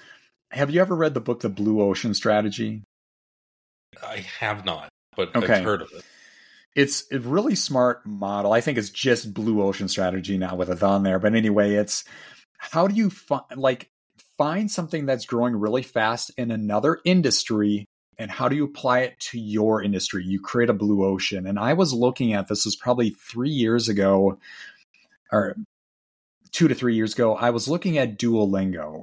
[0.51, 2.83] Have you ever read the book, The Blue Ocean Strategy?
[4.05, 5.55] I have not, but okay.
[5.55, 6.03] I've heard of it.
[6.73, 8.53] It's a really smart model.
[8.53, 11.19] I think it's just Blue Ocean Strategy now with a on there.
[11.19, 12.05] But anyway, it's
[12.57, 13.89] how do you find like
[14.37, 17.85] find something that's growing really fast in another industry
[18.21, 20.23] and how do you apply it to your industry?
[20.23, 21.47] You create a blue ocean.
[21.47, 24.37] And I was looking at this was probably three years ago,
[25.31, 25.55] or
[26.51, 27.35] two to three years ago.
[27.35, 29.01] I was looking at Duolingo.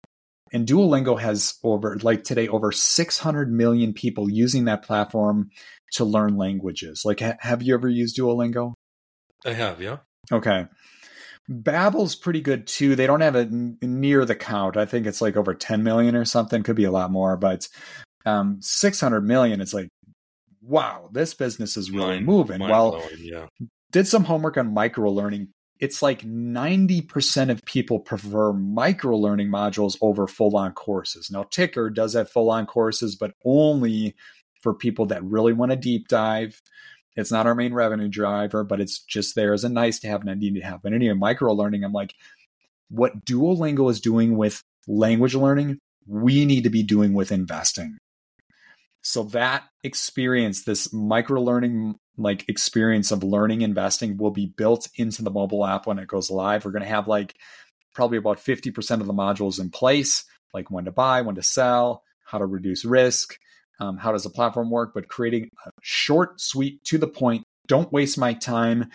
[0.53, 5.51] And Duolingo has over, like today, over 600 million people using that platform
[5.93, 7.03] to learn languages.
[7.05, 8.75] Like, ha- have you ever used Duolingo?
[9.45, 9.99] I have, yeah.
[10.33, 10.67] Okay.
[11.49, 12.95] Babbel's pretty good too.
[12.95, 14.77] They don't have it near the count.
[14.77, 16.63] I think it's like over 10 million or something.
[16.63, 17.69] Could be a lot more, but
[18.27, 19.61] um, 600 million.
[19.61, 19.89] It's like,
[20.61, 22.59] wow, this business is really mind, moving.
[22.59, 23.47] Mind well, blowing, yeah.
[23.91, 25.49] did some homework on micro learning.
[25.81, 31.31] It's like 90% of people prefer micro learning modules over full on courses.
[31.31, 34.17] Now, Tykr does have full on courses, but only
[34.61, 36.61] for people that really want to deep dive
[37.19, 40.21] it's not our main revenue driver, but it's just there as a nice to have
[40.21, 40.83] and a need to have.
[40.83, 42.15] But anyway, micro learning, I'm like,
[42.91, 47.99] what Duolingo is doing with language learning, we need to be doing with investing.
[49.03, 55.23] So that experience, this micro learning like experience of learning investing will be built into
[55.23, 56.65] the mobile app when it goes live.
[56.65, 57.35] We're going to have like
[57.95, 62.03] probably about 50% of the modules in place, like when to buy, when to sell,
[62.25, 63.39] how to reduce risk,
[63.81, 67.45] um, how does the platform work, but creating a short, sweet, to the point.
[67.67, 68.91] Don't waste my time.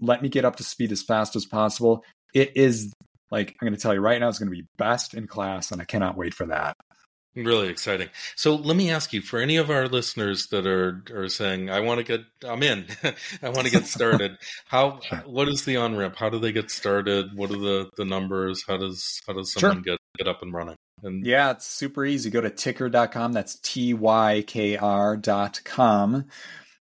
[0.00, 2.04] Let me get up to speed as fast as possible.
[2.34, 2.92] It is
[3.30, 5.72] like I'm going to tell you right now, it's going to be best in class,
[5.72, 6.76] and I cannot wait for that.
[7.34, 8.10] Really exciting.
[8.36, 11.80] So let me ask you, for any of our listeners that are are saying, "I
[11.80, 12.84] want to get, I'm in,
[13.42, 15.00] I want to get started." how?
[15.12, 15.18] Sure.
[15.24, 16.16] What is the on ramp?
[16.16, 17.34] How do they get started?
[17.34, 18.62] What are the the numbers?
[18.66, 19.94] How does how does someone sure.
[19.94, 20.76] get get up and running?
[21.02, 22.28] And yeah, it's super easy.
[22.30, 23.32] Go to tykr.com.
[23.32, 26.26] That's t y k r dot R.com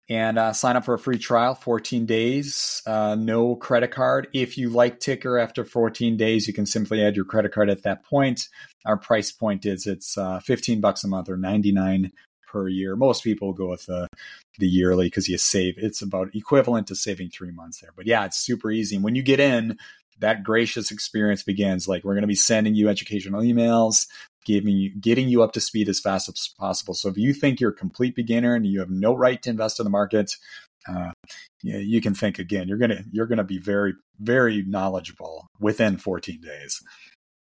[0.08, 4.28] and uh, sign up for a free trial 14 days uh, no credit card.
[4.32, 7.82] If you like Tykr after 14 days you can simply add your credit card at
[7.82, 8.48] that point.
[8.84, 12.12] Our price point is it's uh, 15 bucks a month or 99
[12.46, 12.94] per year.
[12.94, 14.06] Most people go with the,
[14.58, 17.90] the yearly because you save it's about equivalent to saving three months there.
[17.96, 18.96] But yeah it's super easy.
[18.96, 19.78] And when you get in
[20.20, 21.86] that gracious experience begins.
[21.86, 24.06] Like we're going to be sending you educational emails,
[24.46, 26.94] giving you, getting you up to speed as fast as possible.
[26.94, 29.78] So if you think you're a complete beginner and you have no right to invest
[29.78, 30.34] in the market,
[30.88, 31.10] uh,
[31.62, 32.68] you, you can think again.
[32.68, 36.80] You're gonna you're gonna be very very knowledgeable within 14 days.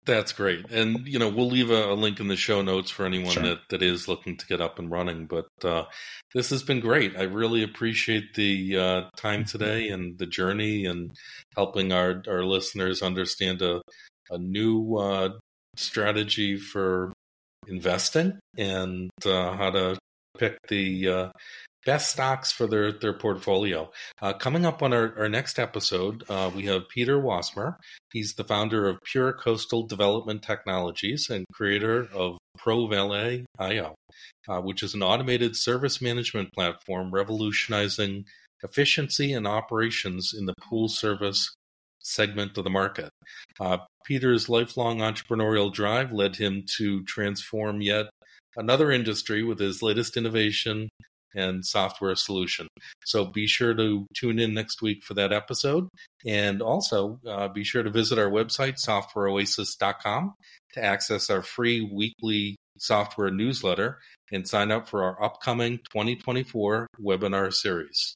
[0.05, 0.69] That's great.
[0.69, 3.43] And, you know, we'll leave a, a link in the show notes for anyone sure.
[3.43, 5.27] that, that is looking to get up and running.
[5.27, 5.85] But uh,
[6.33, 7.15] this has been great.
[7.17, 9.57] I really appreciate the uh, time mm-hmm.
[9.57, 11.11] today and the journey and
[11.55, 13.81] helping our, our listeners understand a,
[14.29, 15.29] a new uh,
[15.75, 17.11] strategy for
[17.67, 19.97] investing and uh, how to
[20.37, 21.29] pick the uh,
[21.85, 23.89] best stocks for their, their portfolio.
[24.21, 27.75] Uh, coming up on our, our next episode, uh, we have Peter Wasmer.
[28.11, 33.95] He's the founder of Pure Coastal Development Technologies and creator of ProValet.io,
[34.47, 38.25] uh, which is an automated service management platform revolutionizing
[38.63, 41.53] efficiency and operations in the pool service
[42.03, 43.09] segment of the market.
[43.59, 48.07] Uh, Peter's lifelong entrepreneurial drive led him to transform yet
[48.55, 50.89] another industry with his latest innovation
[51.35, 52.67] and software solution.
[53.05, 55.87] So be sure to tune in next week for that episode.
[56.25, 60.35] And also uh, be sure to visit our website, softwareoasis.com,
[60.73, 63.99] to access our free weekly software newsletter
[64.31, 68.15] and sign up for our upcoming 2024 webinar series.